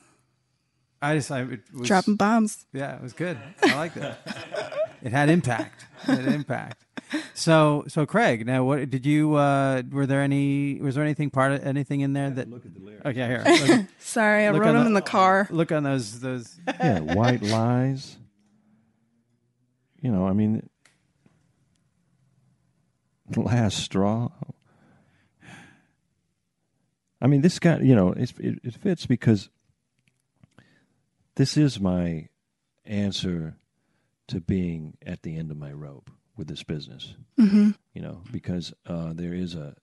I 1.01 1.15
just 1.15 1.31
I 1.31 1.43
was, 1.43 1.87
dropping 1.87 2.15
bombs. 2.15 2.65
Yeah, 2.73 2.95
it 2.95 3.03
was 3.03 3.13
good. 3.13 3.37
I 3.61 3.75
liked 3.75 3.97
it. 3.97 4.15
it 5.03 5.11
had 5.11 5.29
impact. 5.29 5.85
It 6.07 6.19
had 6.19 6.33
impact. 6.33 6.86
So, 7.33 7.85
so 7.87 8.05
Craig, 8.05 8.45
now 8.45 8.63
what 8.63 8.89
did 8.89 9.05
you? 9.05 9.35
Uh, 9.35 9.81
were 9.91 10.05
there 10.05 10.21
any? 10.21 10.79
Was 10.81 10.95
there 10.95 11.03
anything 11.03 11.29
part 11.29 11.51
of 11.53 11.65
anything 11.65 12.01
in 12.01 12.13
there 12.13 12.29
that? 12.29 12.49
Look 12.49 12.65
at 12.65 12.73
the 12.73 12.79
lyrics. 12.81 13.05
Okay, 13.05 13.27
here. 13.27 13.43
Look, 13.77 13.85
Sorry, 13.99 14.45
I 14.45 14.49
wrote 14.51 14.63
them 14.65 14.75
the- 14.81 14.85
in 14.87 14.93
the 14.93 15.01
car. 15.01 15.47
look 15.49 15.71
on 15.71 15.83
those 15.83 16.19
those. 16.19 16.59
Yeah, 16.67 16.99
white 16.99 17.41
lies. 17.41 18.17
You 20.01 20.11
know, 20.11 20.27
I 20.27 20.33
mean, 20.33 20.69
the 23.29 23.41
last 23.41 23.77
straw. 23.77 24.29
I 27.19 27.27
mean, 27.27 27.41
this 27.41 27.57
guy, 27.57 27.79
you 27.79 27.95
know, 27.95 28.11
it's, 28.11 28.31
it, 28.39 28.59
it 28.63 28.75
fits 28.75 29.05
because 29.07 29.49
this 31.35 31.57
is 31.57 31.79
my 31.79 32.27
answer 32.85 33.57
to 34.27 34.39
being 34.39 34.97
at 35.05 35.23
the 35.23 35.35
end 35.35 35.49
of 35.49 35.57
my 35.57 35.71
rope 35.71 36.11
with 36.37 36.47
this 36.47 36.63
business. 36.63 37.15
hmm 37.37 37.71
You 37.93 38.01
know, 38.01 38.21
because 38.31 38.73
uh, 38.85 39.13
there 39.13 39.33
is 39.33 39.55
a, 39.55 39.75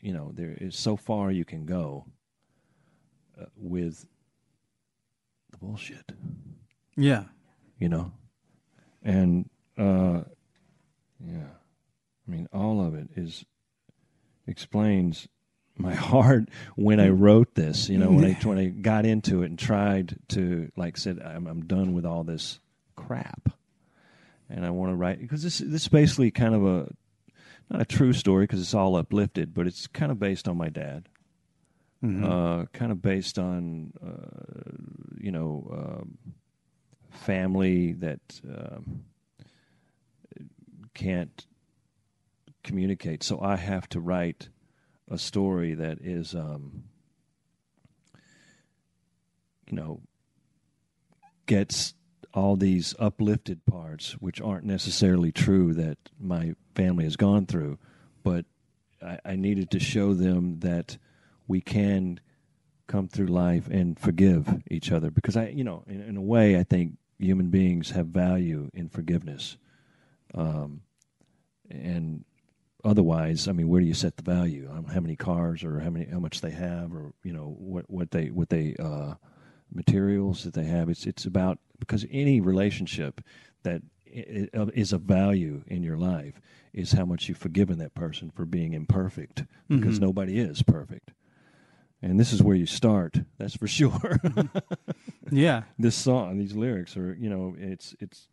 you 0.00 0.12
know, 0.12 0.30
there 0.34 0.56
is 0.60 0.76
so 0.76 0.96
far 0.96 1.30
you 1.30 1.44
can 1.44 1.64
go 1.66 2.04
uh, 3.40 3.46
with 3.56 4.06
the 5.50 5.58
bullshit 5.58 6.12
Yeah. 6.96 7.24
you 7.78 7.88
know 7.88 8.12
and 9.02 9.48
uh 9.78 10.22
yeah 11.24 11.48
i 12.26 12.30
mean 12.30 12.48
all 12.52 12.84
of 12.84 12.94
it 12.94 13.08
is 13.16 13.44
explains 14.46 15.28
my 15.76 15.94
heart 16.12 16.48
when 16.76 16.98
i 17.00 17.08
wrote 17.08 17.54
this 17.54 17.88
you 17.88 17.98
know 17.98 18.10
when 18.10 18.24
i 18.24 18.32
when 18.42 18.58
i 18.58 18.66
got 18.66 19.04
into 19.06 19.42
it 19.42 19.46
and 19.46 19.58
tried 19.58 20.16
to 20.28 20.70
like 20.76 20.96
said 20.96 21.20
i'm, 21.22 21.46
I'm 21.46 21.66
done 21.66 21.92
with 21.92 22.04
all 22.06 22.24
this 22.24 22.58
crap 22.96 23.50
and 24.48 24.64
i 24.64 24.70
want 24.70 24.90
to 24.90 24.96
write 24.96 25.20
because 25.20 25.42
this 25.42 25.58
this 25.58 25.82
is 25.82 25.88
basically 25.88 26.30
kind 26.30 26.54
of 26.54 26.64
a 26.64 26.88
not 27.70 27.82
a 27.82 27.84
true 27.84 28.12
story 28.12 28.44
because 28.44 28.60
it's 28.60 28.74
all 28.74 28.96
uplifted 28.96 29.52
but 29.52 29.66
it's 29.66 29.86
kind 29.86 30.12
of 30.12 30.18
based 30.18 30.48
on 30.48 30.56
my 30.56 30.68
dad 30.68 31.08
uh, 32.04 32.66
kind 32.72 32.92
of 32.92 33.02
based 33.02 33.36
on 33.36 33.92
uh, 34.04 34.70
you 35.18 35.32
know 35.32 35.66
um, 35.72 36.18
family 37.10 37.92
that 37.94 38.20
um, 38.48 39.04
can't 40.94 41.46
communicate. 42.62 43.22
So 43.22 43.40
I 43.40 43.56
have 43.56 43.88
to 43.90 44.00
write 44.00 44.48
a 45.10 45.18
story 45.18 45.74
that 45.74 45.98
is, 46.00 46.34
um, 46.34 46.84
you 49.68 49.76
know, 49.76 50.00
gets 51.46 51.94
all 52.34 52.56
these 52.56 52.94
uplifted 52.98 53.64
parts, 53.66 54.12
which 54.12 54.40
aren't 54.40 54.64
necessarily 54.64 55.32
true 55.32 55.74
that 55.74 55.98
my 56.18 56.54
family 56.74 57.04
has 57.04 57.16
gone 57.16 57.46
through, 57.46 57.78
but 58.22 58.44
I, 59.02 59.18
I 59.24 59.36
needed 59.36 59.70
to 59.72 59.80
show 59.80 60.14
them 60.14 60.60
that 60.60 60.98
we 61.46 61.60
can 61.60 62.20
come 62.86 63.08
through 63.08 63.26
life 63.26 63.68
and 63.68 63.98
forgive 63.98 64.62
each 64.70 64.92
other 64.92 65.10
because 65.10 65.36
I, 65.36 65.48
you 65.48 65.64
know, 65.64 65.82
in, 65.86 66.00
in 66.02 66.16
a 66.16 66.22
way, 66.22 66.58
I 66.58 66.62
think 66.62 66.98
human 67.18 67.50
beings 67.50 67.90
have 67.90 68.06
value 68.06 68.70
in 68.74 68.88
forgiveness. 68.88 69.56
Um, 70.34 70.82
and 71.70 72.24
otherwise, 72.84 73.48
I 73.48 73.52
mean, 73.52 73.68
where 73.68 73.80
do 73.80 73.86
you 73.86 73.94
set 73.94 74.16
the 74.16 74.22
value? 74.22 74.70
Um, 74.72 74.84
how 74.84 75.00
many 75.00 75.16
cars 75.16 75.64
or 75.64 75.80
how 75.80 75.90
many, 75.90 76.06
how 76.06 76.20
much 76.20 76.40
they 76.40 76.50
have 76.50 76.92
or, 76.94 77.12
you 77.24 77.32
know, 77.32 77.56
what, 77.58 77.90
what 77.90 78.10
they, 78.10 78.30
what 78.30 78.50
they, 78.50 78.76
uh, 78.78 79.14
materials 79.72 80.44
that 80.44 80.54
they 80.54 80.64
have. 80.64 80.88
It's, 80.88 81.06
it's 81.06 81.24
about, 81.26 81.58
because 81.78 82.06
any 82.10 82.40
relationship 82.40 83.20
that 83.62 83.82
is 84.06 84.48
i- 84.54 84.92
i- 84.92 84.96
of 84.96 85.02
value 85.02 85.62
in 85.66 85.82
your 85.82 85.96
life 85.98 86.40
is 86.72 86.92
how 86.92 87.04
much 87.04 87.28
you've 87.28 87.38
forgiven 87.38 87.78
that 87.78 87.94
person 87.94 88.30
for 88.30 88.44
being 88.46 88.72
imperfect 88.72 89.44
because 89.68 89.98
Mhm. 89.98 90.02
nobody 90.02 90.38
is 90.38 90.62
perfect. 90.62 91.12
And 92.02 92.20
this 92.20 92.32
is 92.32 92.42
where 92.42 92.54
you 92.56 92.66
start. 92.66 93.20
That's 93.38 93.56
for 93.56 93.66
sure. 93.78 94.20
Yeah. 95.30 95.62
this 95.78 95.96
song, 95.96 96.38
these 96.38 96.54
lyrics 96.54 96.96
are, 96.96 97.14
you 97.14 97.28
know, 97.30 97.54
it's 97.58 97.94
it's. 98.00 98.28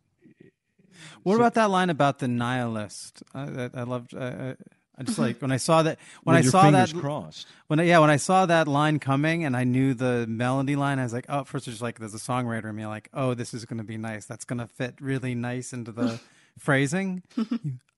What 1.24 1.34
So- 1.34 1.40
about 1.40 1.54
that 1.54 1.70
line 1.70 1.90
about 1.90 2.18
the 2.20 2.28
nihilist? 2.28 3.22
I, 3.34 3.42
I, 3.64 3.70
I 3.74 3.82
loved. 3.82 4.14
Uh, 4.14 4.54
I 4.98 5.02
just 5.02 5.18
like 5.18 5.40
when 5.42 5.50
I 5.50 5.56
saw 5.56 5.82
that 5.82 5.98
when 6.22 6.34
with 6.36 6.42
I 6.42 6.44
your 6.44 6.50
saw 6.52 6.70
that 6.70 6.94
crossed. 6.94 7.46
when 7.66 7.80
I, 7.80 7.82
yeah 7.84 7.98
when 7.98 8.10
I 8.10 8.16
saw 8.16 8.46
that 8.46 8.68
line 8.68 8.98
coming 9.00 9.44
and 9.44 9.56
I 9.56 9.64
knew 9.64 9.92
the 9.94 10.24
melody 10.28 10.76
line, 10.76 10.98
I 11.00 11.02
was 11.02 11.12
like, 11.12 11.26
oh, 11.28 11.42
first 11.44 11.66
it's 11.66 11.74
just 11.74 11.82
like 11.82 11.98
there's 11.98 12.14
a 12.14 12.18
songwriter 12.18 12.66
in 12.70 12.76
me 12.76 12.86
like, 12.86 13.08
oh, 13.12 13.34
this 13.34 13.52
is 13.54 13.64
going 13.64 13.78
to 13.78 13.84
be 13.84 13.96
nice. 13.96 14.24
That's 14.26 14.44
going 14.44 14.60
to 14.60 14.66
fit 14.68 14.94
really 15.00 15.34
nice 15.34 15.72
into 15.72 15.90
the 15.90 16.20
phrasing. 16.58 17.22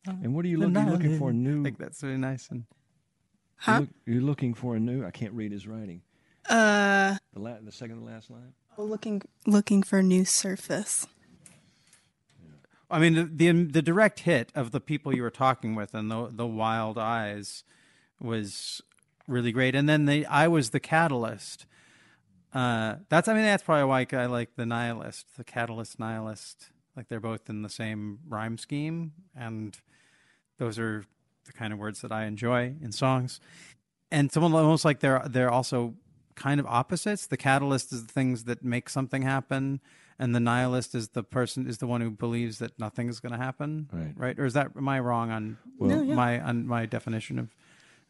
And 0.06 0.34
what 0.34 0.44
are 0.44 0.48
you 0.48 0.56
looking? 0.58 0.88
Looking 0.90 1.18
for 1.18 1.30
a 1.30 1.32
nihilist. 1.34 1.56
new. 1.56 1.62
Like 1.64 1.78
that's 1.78 2.02
really 2.02 2.16
nice 2.16 2.48
and 2.50 2.64
Huh? 3.58 3.72
You're, 3.72 3.80
look- 3.80 3.90
you're 4.06 4.22
looking 4.22 4.54
for 4.54 4.76
a 4.76 4.80
new. 4.80 5.04
I 5.04 5.10
can't 5.10 5.32
read 5.32 5.50
his 5.52 5.66
writing. 5.66 6.02
Uh, 6.48 7.16
The 7.32 7.40
la- 7.40 7.58
the 7.62 7.72
second 7.72 7.98
to 8.00 8.04
last 8.04 8.30
line. 8.30 8.52
looking 8.78 9.22
looking 9.46 9.82
for 9.82 9.98
a 9.98 10.02
new 10.02 10.24
surface. 10.24 11.06
I 12.90 12.98
mean, 12.98 13.14
the, 13.14 13.24
the 13.24 13.64
the 13.64 13.82
direct 13.82 14.20
hit 14.20 14.52
of 14.54 14.70
the 14.70 14.80
people 14.80 15.14
you 15.14 15.22
were 15.22 15.30
talking 15.30 15.74
with 15.74 15.94
and 15.94 16.10
the 16.10 16.28
the 16.30 16.46
wild 16.46 16.98
eyes 16.98 17.64
was 18.20 18.80
really 19.26 19.52
great. 19.52 19.74
And 19.74 19.88
then 19.88 20.06
the 20.06 20.26
I 20.26 20.48
was 20.48 20.70
the 20.70 20.80
catalyst. 20.80 21.66
Uh, 22.52 22.96
that's 23.08 23.28
I 23.28 23.34
mean 23.34 23.42
that's 23.42 23.62
probably 23.62 23.84
why 23.84 24.06
I 24.18 24.26
like 24.26 24.56
the 24.56 24.66
nihilist, 24.66 25.36
the 25.36 25.44
catalyst 25.44 25.98
nihilist. 25.98 26.70
Like 26.96 27.08
they're 27.08 27.20
both 27.20 27.50
in 27.50 27.62
the 27.62 27.68
same 27.68 28.20
rhyme 28.26 28.56
scheme, 28.56 29.12
and 29.36 29.76
those 30.58 30.78
are 30.78 31.04
the 31.44 31.52
kind 31.52 31.72
of 31.72 31.78
words 31.78 32.00
that 32.00 32.12
I 32.12 32.24
enjoy 32.24 32.74
in 32.80 32.92
songs. 32.92 33.40
And 34.10 34.32
someone 34.32 34.52
almost 34.54 34.84
like 34.84 35.00
they're 35.00 35.22
they're 35.26 35.50
also 35.50 35.94
kind 36.34 36.60
of 36.60 36.66
opposites. 36.66 37.26
The 37.26 37.36
catalyst 37.36 37.92
is 37.92 38.06
the 38.06 38.12
things 38.12 38.44
that 38.44 38.64
make 38.64 38.88
something 38.88 39.22
happen, 39.22 39.80
and 40.18 40.34
the 40.34 40.40
nihilist 40.40 40.94
is 40.94 41.08
the 41.10 41.22
person 41.22 41.66
is 41.68 41.78
the 41.78 41.86
one 41.86 42.00
who 42.00 42.10
believes 42.10 42.58
that 42.58 42.78
nothing 42.78 43.08
is 43.08 43.20
going 43.20 43.32
to 43.32 43.38
happen. 43.38 43.88
Right. 43.92 44.12
Right. 44.16 44.38
Or 44.38 44.44
is 44.46 44.54
that 44.54 44.70
am 44.76 44.88
I 44.88 45.00
wrong 45.00 45.30
on 45.30 45.58
No, 45.78 46.02
yeah. 46.02 46.14
my 46.14 46.40
on 46.40 46.66
my 46.66 46.86
definition 46.86 47.38
of 47.38 47.54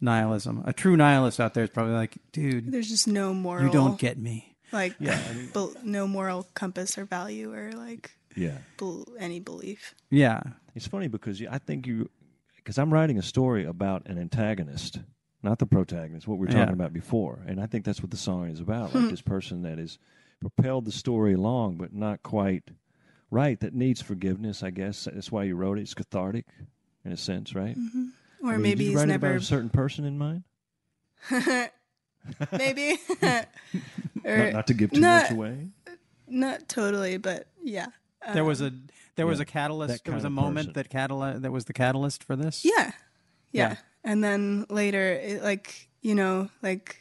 nihilism? 0.00 0.62
A 0.66 0.72
true 0.72 0.96
nihilist 0.96 1.40
out 1.40 1.54
there 1.54 1.64
is 1.64 1.70
probably 1.70 1.94
like, 1.94 2.16
dude, 2.32 2.70
There's 2.72 2.88
just 2.88 3.08
no 3.08 3.32
moral. 3.34 3.64
you 3.64 3.70
don't 3.72 3.98
get 3.98 4.18
me. 4.18 4.56
like 4.72 4.94
Yeah. 4.98 5.20
bel- 5.52 5.74
no 5.82 6.06
moral 6.06 6.46
compass 6.54 6.98
or 6.98 7.04
value 7.04 7.52
or 7.52 7.72
like 7.72 8.12
Yeah. 8.36 8.58
bel- 8.78 9.06
any 9.18 9.40
belief. 9.40 9.94
Yeah. 10.10 10.40
It's 10.74 10.86
funny 10.86 11.08
because 11.08 11.42
I 11.50 11.58
think 11.58 11.86
you, 11.86 12.10
because 12.56 12.78
I'm 12.78 12.92
writing 12.92 13.18
a 13.18 13.22
story 13.22 13.64
about 13.64 14.06
an 14.06 14.18
antagonist, 14.18 15.00
not 15.42 15.58
the 15.58 15.66
protagonist, 15.66 16.26
what 16.28 16.38
we 16.38 16.46
were 16.46 16.52
talking 16.52 16.68
Yeah. 16.68 16.72
about 16.72 16.92
before. 16.92 17.42
And 17.46 17.60
I 17.60 17.66
think 17.66 17.84
that's 17.84 18.02
what 18.02 18.10
the 18.10 18.16
song 18.16 18.48
is 18.50 18.60
about. 18.60 18.94
Like 18.94 19.04
hmm. 19.04 19.10
this 19.10 19.22
person 19.22 19.62
that 19.62 19.78
has 19.78 19.98
propelled 20.40 20.84
the 20.84 20.92
story 20.92 21.34
along, 21.34 21.76
but 21.76 21.92
not 21.92 22.22
quite 22.22 22.64
right, 23.30 23.58
that 23.60 23.74
needs 23.74 24.00
forgiveness, 24.02 24.62
I 24.62 24.70
guess. 24.70 25.08
That's 25.12 25.32
why 25.32 25.44
you 25.44 25.56
wrote 25.56 25.78
it. 25.78 25.82
It's 25.82 25.94
cathartic 25.94 26.46
in 27.04 27.12
a 27.12 27.16
sense, 27.16 27.54
right? 27.54 27.76
Mm-hmm. 27.76 28.06
Or 28.46 28.50
I 28.50 28.52
mean, 28.52 28.62
maybe 28.62 28.78
did 28.78 28.84
you 28.84 28.88
he's 28.90 28.96
write 28.96 29.04
it 29.04 29.06
never 29.08 29.26
about 29.28 29.40
a 29.40 29.44
certain 29.44 29.70
person 29.70 30.04
in 30.04 30.18
mind? 30.18 30.44
maybe 32.58 32.98
or 34.24 34.36
Not, 34.38 34.52
not 34.52 34.66
to 34.68 34.74
give 34.74 34.90
too 34.90 35.00
not- 35.00 35.22
much 35.24 35.30
away. 35.32 35.68
not 36.28 36.68
totally, 36.68 37.16
but 37.16 37.46
yeah. 37.62 37.86
There 38.32 38.44
was 38.44 38.60
a 38.60 38.66
um, 38.68 38.88
there 39.14 39.26
was 39.26 39.38
a 39.40 39.44
catalyst. 39.44 40.04
There 40.04 40.14
was 40.14 40.24
a 40.24 40.30
moment 40.30 40.68
person. 40.68 40.72
that 40.74 40.88
catalyst 40.90 41.42
that 41.42 41.52
was 41.52 41.66
the 41.66 41.72
catalyst 41.72 42.24
for 42.24 42.34
this. 42.34 42.64
Yeah. 42.64 42.72
yeah. 42.76 42.92
Yeah. 43.52 43.76
And 44.04 44.22
then 44.22 44.66
later 44.68 45.12
it, 45.12 45.42
like, 45.42 45.88
you 46.02 46.14
know, 46.14 46.48
like 46.62 46.96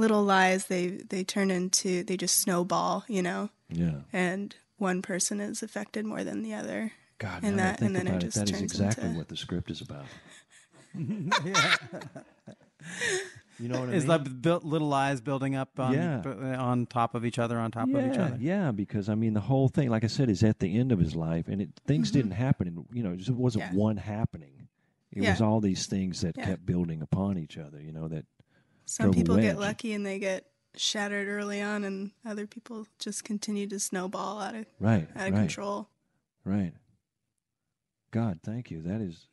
little 0.00 0.22
lies 0.24 0.66
they 0.66 0.88
they 0.88 1.22
turn 1.24 1.50
into 1.50 2.02
they 2.04 2.16
just 2.16 2.38
snowball, 2.38 3.04
you 3.08 3.22
know. 3.22 3.50
Yeah. 3.68 4.00
And 4.12 4.54
one 4.78 5.02
person 5.02 5.40
is 5.40 5.62
affected 5.62 6.04
more 6.04 6.24
than 6.24 6.42
the 6.42 6.54
other. 6.54 6.92
God, 7.18 7.42
And 7.44 7.58
that 7.58 7.62
I 7.62 7.70
that- 7.72 7.78
think 7.80 7.86
and 7.88 7.96
then 7.96 8.06
it 8.06 8.10
about 8.10 8.20
just 8.22 8.36
that 8.36 8.44
is 8.50 8.58
turns 8.58 8.62
exactly 8.72 9.04
into- 9.06 9.18
what 9.18 9.28
the 9.28 9.36
script 9.36 9.70
is 9.70 9.80
about. 9.82 10.06
You 13.58 13.68
know 13.68 13.80
what 13.80 13.90
I 13.90 13.92
Is 13.92 14.06
mean? 14.06 14.24
like 14.42 14.64
little 14.64 14.88
lies 14.88 15.20
building 15.20 15.54
up 15.54 15.78
on 15.78 15.92
Yeah. 15.92 16.22
on 16.58 16.86
top 16.86 17.14
of 17.14 17.26
each 17.26 17.38
other 17.38 17.58
on 17.58 17.70
top 17.70 17.90
of 17.92 18.10
each 18.10 18.16
other. 18.16 18.38
Yeah, 18.40 18.70
because 18.72 19.10
I 19.10 19.14
mean 19.14 19.34
the 19.34 19.40
whole 19.42 19.68
thing, 19.68 19.90
like 19.90 20.02
I 20.02 20.06
said, 20.06 20.30
is 20.30 20.42
at 20.42 20.60
the 20.60 20.78
end 20.78 20.92
of 20.92 20.98
his 20.98 21.14
life, 21.14 21.46
and 21.46 21.60
it 21.60 21.68
things 21.86 22.10
didn't 22.10 22.30
happen. 22.30 22.68
And, 22.68 22.86
you 22.90 23.02
know, 23.02 23.12
it 23.12 23.18
just 23.18 23.30
wasn't 23.30 23.64
Mm-hmm. 23.64 23.74
Yeah. 23.76 23.80
one 23.82 23.96
happening. 23.98 24.68
It 25.12 25.24
Yeah. 25.24 25.32
was 25.32 25.42
all 25.42 25.60
these 25.60 25.84
things 25.86 26.22
that 26.22 26.38
Yeah. 26.38 26.46
kept 26.46 26.64
building 26.64 27.02
upon 27.02 27.36
each 27.36 27.58
other. 27.58 27.78
You 27.82 27.92
know 27.92 28.08
that 28.08 28.24
Some 28.90 29.04
Drove 29.04 29.14
a 29.14 29.18
people 29.18 29.36
get 29.36 29.56
lucky 29.56 29.92
and 29.92 30.04
they 30.04 30.18
get 30.18 30.46
shattered 30.74 31.28
early 31.28 31.60
on 31.60 31.84
and 31.84 32.10
other 32.26 32.48
people 32.48 32.88
just 32.98 33.22
continue 33.22 33.68
to 33.68 33.78
snowball 33.78 34.40
out 34.40 34.56
of 34.56 34.66
right, 34.80 35.08
out 35.14 35.28
of 35.28 35.32
right, 35.32 35.38
control. 35.38 35.88
right. 36.44 36.72
God, 38.10 38.40
thank 38.42 38.68
you. 38.72 38.82
That 38.82 39.00
is, 39.00 39.28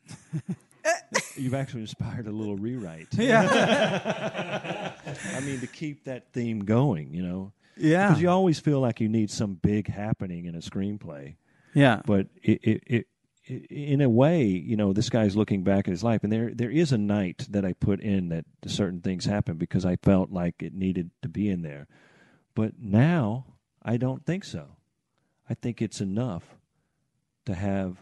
you've 1.36 1.56
actually 1.56 1.82
inspired 1.82 2.28
a 2.28 2.32
little 2.32 2.56
rewrite. 2.56 3.08
Yeah. 3.14 4.94
I 5.34 5.40
mean, 5.40 5.60
to 5.62 5.68
keep 5.68 6.04
that 6.04 6.32
theme 6.34 6.60
going, 6.60 7.12
you 7.12 7.24
know, 7.24 7.52
yeah. 7.76 8.10
because 8.10 8.22
you 8.22 8.30
always 8.30 8.60
feel 8.60 8.80
like 8.80 9.02
you 9.02 9.10
need 9.10 9.32
some 9.32 9.56
big 9.56 9.88
happening 9.88 10.46
in 10.46 10.54
a 10.54 10.60
screenplay. 10.60 11.36
yeah. 11.74 12.02
but 12.06 12.28
it, 12.44 12.60
it, 12.62 12.68
it, 12.68 12.84
it, 12.86 13.08
in 13.50 14.02
a 14.02 14.10
way, 14.10 14.44
you 14.44 14.76
know, 14.76 14.94
this 14.94 15.10
guy's 15.10 15.36
looking 15.36 15.64
back 15.64 15.88
at 15.88 15.92
his 15.92 16.04
life, 16.04 16.24
and 16.24 16.32
there 16.32 16.52
there 16.54 16.72
is 16.72 16.92
a 16.92 16.98
night 16.98 17.46
that 17.50 17.66
I 17.66 17.74
put 17.74 18.02
in 18.02 18.30
that 18.30 18.46
certain 18.66 19.02
things 19.02 19.26
happened 19.26 19.60
because 19.60 19.86
I 19.86 19.96
felt 19.98 20.32
like 20.32 20.62
it 20.62 20.74
needed 20.74 21.12
to 21.22 21.30
be 21.30 21.50
in 21.50 21.62
there. 21.62 21.88
But 22.56 22.74
now 22.80 23.46
I 23.84 23.98
don't 23.98 24.26
think 24.26 24.44
so. 24.44 24.78
I 25.50 25.54
think 25.54 25.82
it's 25.82 26.02
enough 26.02 26.44
to 27.46 27.56
have, 27.56 27.98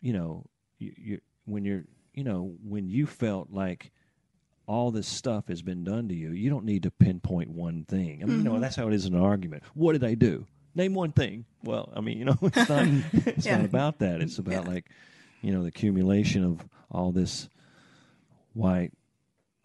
you 0.00 0.12
know, 0.12 0.46
you, 0.78 0.92
you 0.96 1.20
when 1.44 1.64
you're, 1.64 1.84
you 2.14 2.24
know, 2.24 2.54
when 2.62 2.88
you 2.88 3.06
felt 3.06 3.50
like 3.50 3.90
all 4.66 4.90
this 4.90 5.08
stuff 5.08 5.48
has 5.48 5.60
been 5.60 5.84
done 5.84 6.08
to 6.08 6.14
you, 6.14 6.30
you 6.30 6.48
don't 6.48 6.64
need 6.64 6.84
to 6.84 6.90
pinpoint 6.90 7.50
one 7.50 7.84
thing. 7.84 8.22
I 8.22 8.26
mean, 8.26 8.38
you 8.38 8.44
know, 8.44 8.52
mm-hmm. 8.52 8.62
that's 8.62 8.76
how 8.76 8.88
it 8.88 8.94
is 8.94 9.04
in 9.04 9.14
an 9.14 9.20
argument. 9.20 9.64
What 9.74 9.92
did 9.92 10.04
I 10.04 10.14
do? 10.14 10.46
Name 10.74 10.94
one 10.94 11.12
thing. 11.12 11.44
Well, 11.62 11.92
I 11.94 12.00
mean, 12.00 12.18
you 12.18 12.24
know, 12.24 12.38
it's 12.42 12.68
not 12.68 12.86
it's 13.12 13.46
Yeah. 13.46 13.56
not 13.56 13.64
about 13.64 13.98
that. 13.98 14.20
It's 14.20 14.38
about 14.38 14.64
Yeah. 14.64 14.72
like, 14.72 14.90
you 15.42 15.52
know, 15.52 15.62
the 15.62 15.68
accumulation 15.68 16.44
of 16.44 16.64
all 16.90 17.12
this 17.12 17.48
white 18.54 18.92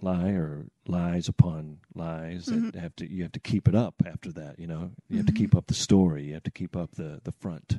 lie 0.01 0.29
or 0.29 0.65
lies 0.87 1.27
upon 1.27 1.79
lies 1.95 2.45
that 2.45 2.55
mm-hmm. 2.55 2.79
have 2.79 2.95
to 2.97 3.11
you 3.11 3.23
have 3.23 3.31
to 3.31 3.39
keep 3.39 3.67
it 3.67 3.75
up 3.75 3.95
after 4.05 4.31
that, 4.33 4.59
you 4.59 4.67
know. 4.67 4.91
You 5.09 5.17
have 5.17 5.25
to 5.27 5.31
mm-hmm. 5.31 5.37
keep 5.37 5.55
up 5.55 5.67
the 5.67 5.73
story, 5.73 6.23
you 6.25 6.33
have 6.33 6.43
to 6.43 6.51
keep 6.51 6.75
up 6.75 6.95
the 6.95 7.21
the 7.23 7.31
front. 7.31 7.77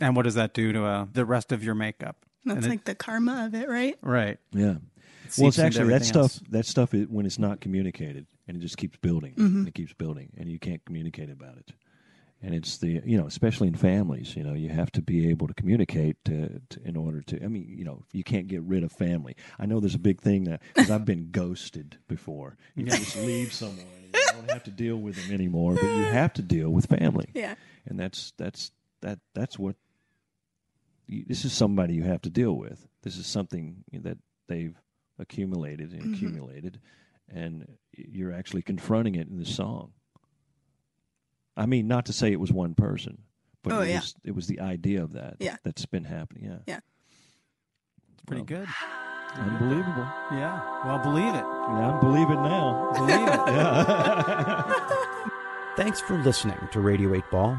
And 0.00 0.16
what 0.16 0.22
does 0.24 0.34
that 0.34 0.54
do 0.54 0.72
to 0.72 0.84
uh, 0.84 1.06
the 1.12 1.24
rest 1.24 1.52
of 1.52 1.62
your 1.62 1.74
makeup? 1.74 2.26
That's 2.44 2.56
And 2.56 2.66
it- 2.66 2.68
like 2.68 2.84
the 2.84 2.94
karma 2.94 3.46
of 3.46 3.54
it, 3.54 3.68
right? 3.68 3.96
right. 4.02 4.38
Yeah. 4.52 4.74
seeps 5.28 5.38
Well, 5.38 5.48
it's 5.48 5.58
actually 5.58 5.88
that 5.90 6.04
stuff. 6.04 6.22
else. 6.22 6.40
That 6.50 6.66
stuff 6.66 6.94
is 6.94 7.06
when 7.08 7.26
it's 7.26 7.38
not 7.38 7.60
communicated, 7.60 8.26
and 8.48 8.56
it 8.56 8.60
just 8.60 8.76
keeps 8.76 8.98
building. 8.98 9.34
and 9.36 9.68
It 9.68 9.74
keeps 9.74 9.92
building, 9.92 10.32
and 10.36 10.50
you 10.50 10.58
can't 10.58 10.84
communicate 10.84 11.30
about 11.30 11.56
it. 11.58 11.72
And 12.44 12.54
it's 12.54 12.76
the 12.76 13.00
you 13.06 13.16
know, 13.16 13.26
especially 13.26 13.68
in 13.68 13.74
families, 13.74 14.36
you 14.36 14.42
know, 14.42 14.52
you 14.52 14.68
have 14.68 14.92
to 14.92 15.00
be 15.02 15.30
able 15.30 15.46
to 15.48 15.54
communicate 15.54 16.22
to, 16.26 16.60
to 16.68 16.80
in 16.84 16.94
order 16.94 17.22
to. 17.22 17.42
I 17.42 17.48
mean, 17.48 17.66
you 17.74 17.84
know, 17.84 18.04
you 18.12 18.22
can't 18.22 18.48
get 18.48 18.60
rid 18.62 18.84
of 18.84 18.92
family. 18.92 19.34
I 19.58 19.64
know 19.64 19.80
there's 19.80 19.94
a 19.94 19.98
big 19.98 20.20
thing 20.20 20.44
that 20.44 20.60
because 20.74 20.90
I've 20.90 21.06
been 21.06 21.30
ghosted 21.30 21.96
before. 22.06 22.58
You 22.76 22.84
can 22.84 22.94
just 22.96 23.16
leave 23.16 23.50
someone, 23.54 23.78
and 23.78 24.12
you 24.14 24.20
don't 24.32 24.50
have 24.50 24.62
to 24.64 24.70
deal 24.70 24.96
with 24.98 25.16
them 25.16 25.32
anymore, 25.32 25.74
but 25.74 25.84
you 25.84 26.04
have 26.12 26.34
to 26.34 26.42
deal 26.42 26.68
with 26.68 26.84
family 26.86 27.28
Yeah. 27.34 27.54
and 27.86 27.98
that's 27.98 28.34
that's 28.36 28.72
that 29.00 29.20
that's 29.34 29.58
what 29.58 29.76
you, 31.06 31.24
this 31.26 31.44
is 31.44 31.52
somebody 31.54 31.94
you 31.94 32.02
have 32.04 32.22
to 32.22 32.30
deal 32.30 32.52
with. 32.54 32.86
This 33.02 33.16
is 33.16 33.26
something 33.26 33.84
that 33.92 34.18
they've 34.48 34.76
accumulated 35.18 35.92
and 35.92 36.02
Mm-hmm. 36.02 36.14
accumulated, 36.14 36.80
and 37.28 37.76
you're 37.96 38.32
actually 38.32 38.62
confronting 38.62 39.14
it 39.14 39.28
in 39.28 39.38
the 39.38 39.46
song. 39.46 39.92
I 41.56 41.66
mean, 41.66 41.86
not 41.88 42.06
to 42.06 42.12
say 42.12 42.32
it 42.32 42.40
was 42.40 42.52
one 42.52 42.74
person, 42.74 43.18
but 43.62 43.72
Oh, 43.72 43.80
it 43.80 43.88
yeah. 43.90 44.00
was 44.00 44.14
it 44.24 44.34
was 44.34 44.46
the 44.46 44.60
idea 44.60 45.02
of 45.02 45.12
that 45.12 45.36
Yeah. 45.40 45.56
that's 45.62 45.86
been 45.86 46.04
happening. 46.04 46.44
Yeah, 46.44 46.58
Yeah. 46.66 46.80
It's 48.12 48.22
pretty 48.26 48.42
Well, 48.42 48.64
good. 48.64 48.68
unbelievable. 49.36 50.06
Yeah. 50.32 50.60
Well, 50.84 50.98
believe 50.98 51.34
it. 51.34 51.44
Yeah, 51.44 51.96
I 51.96 52.00
believe 52.00 52.30
it 52.30 52.36
now. 52.36 52.90
Believe 52.94 53.28
it. 53.28 53.40
Thanks 55.76 56.00
for 56.00 56.18
listening 56.22 56.56
to 56.72 56.80
Radio 56.80 57.14
8 57.14 57.24
Ball. 57.30 57.58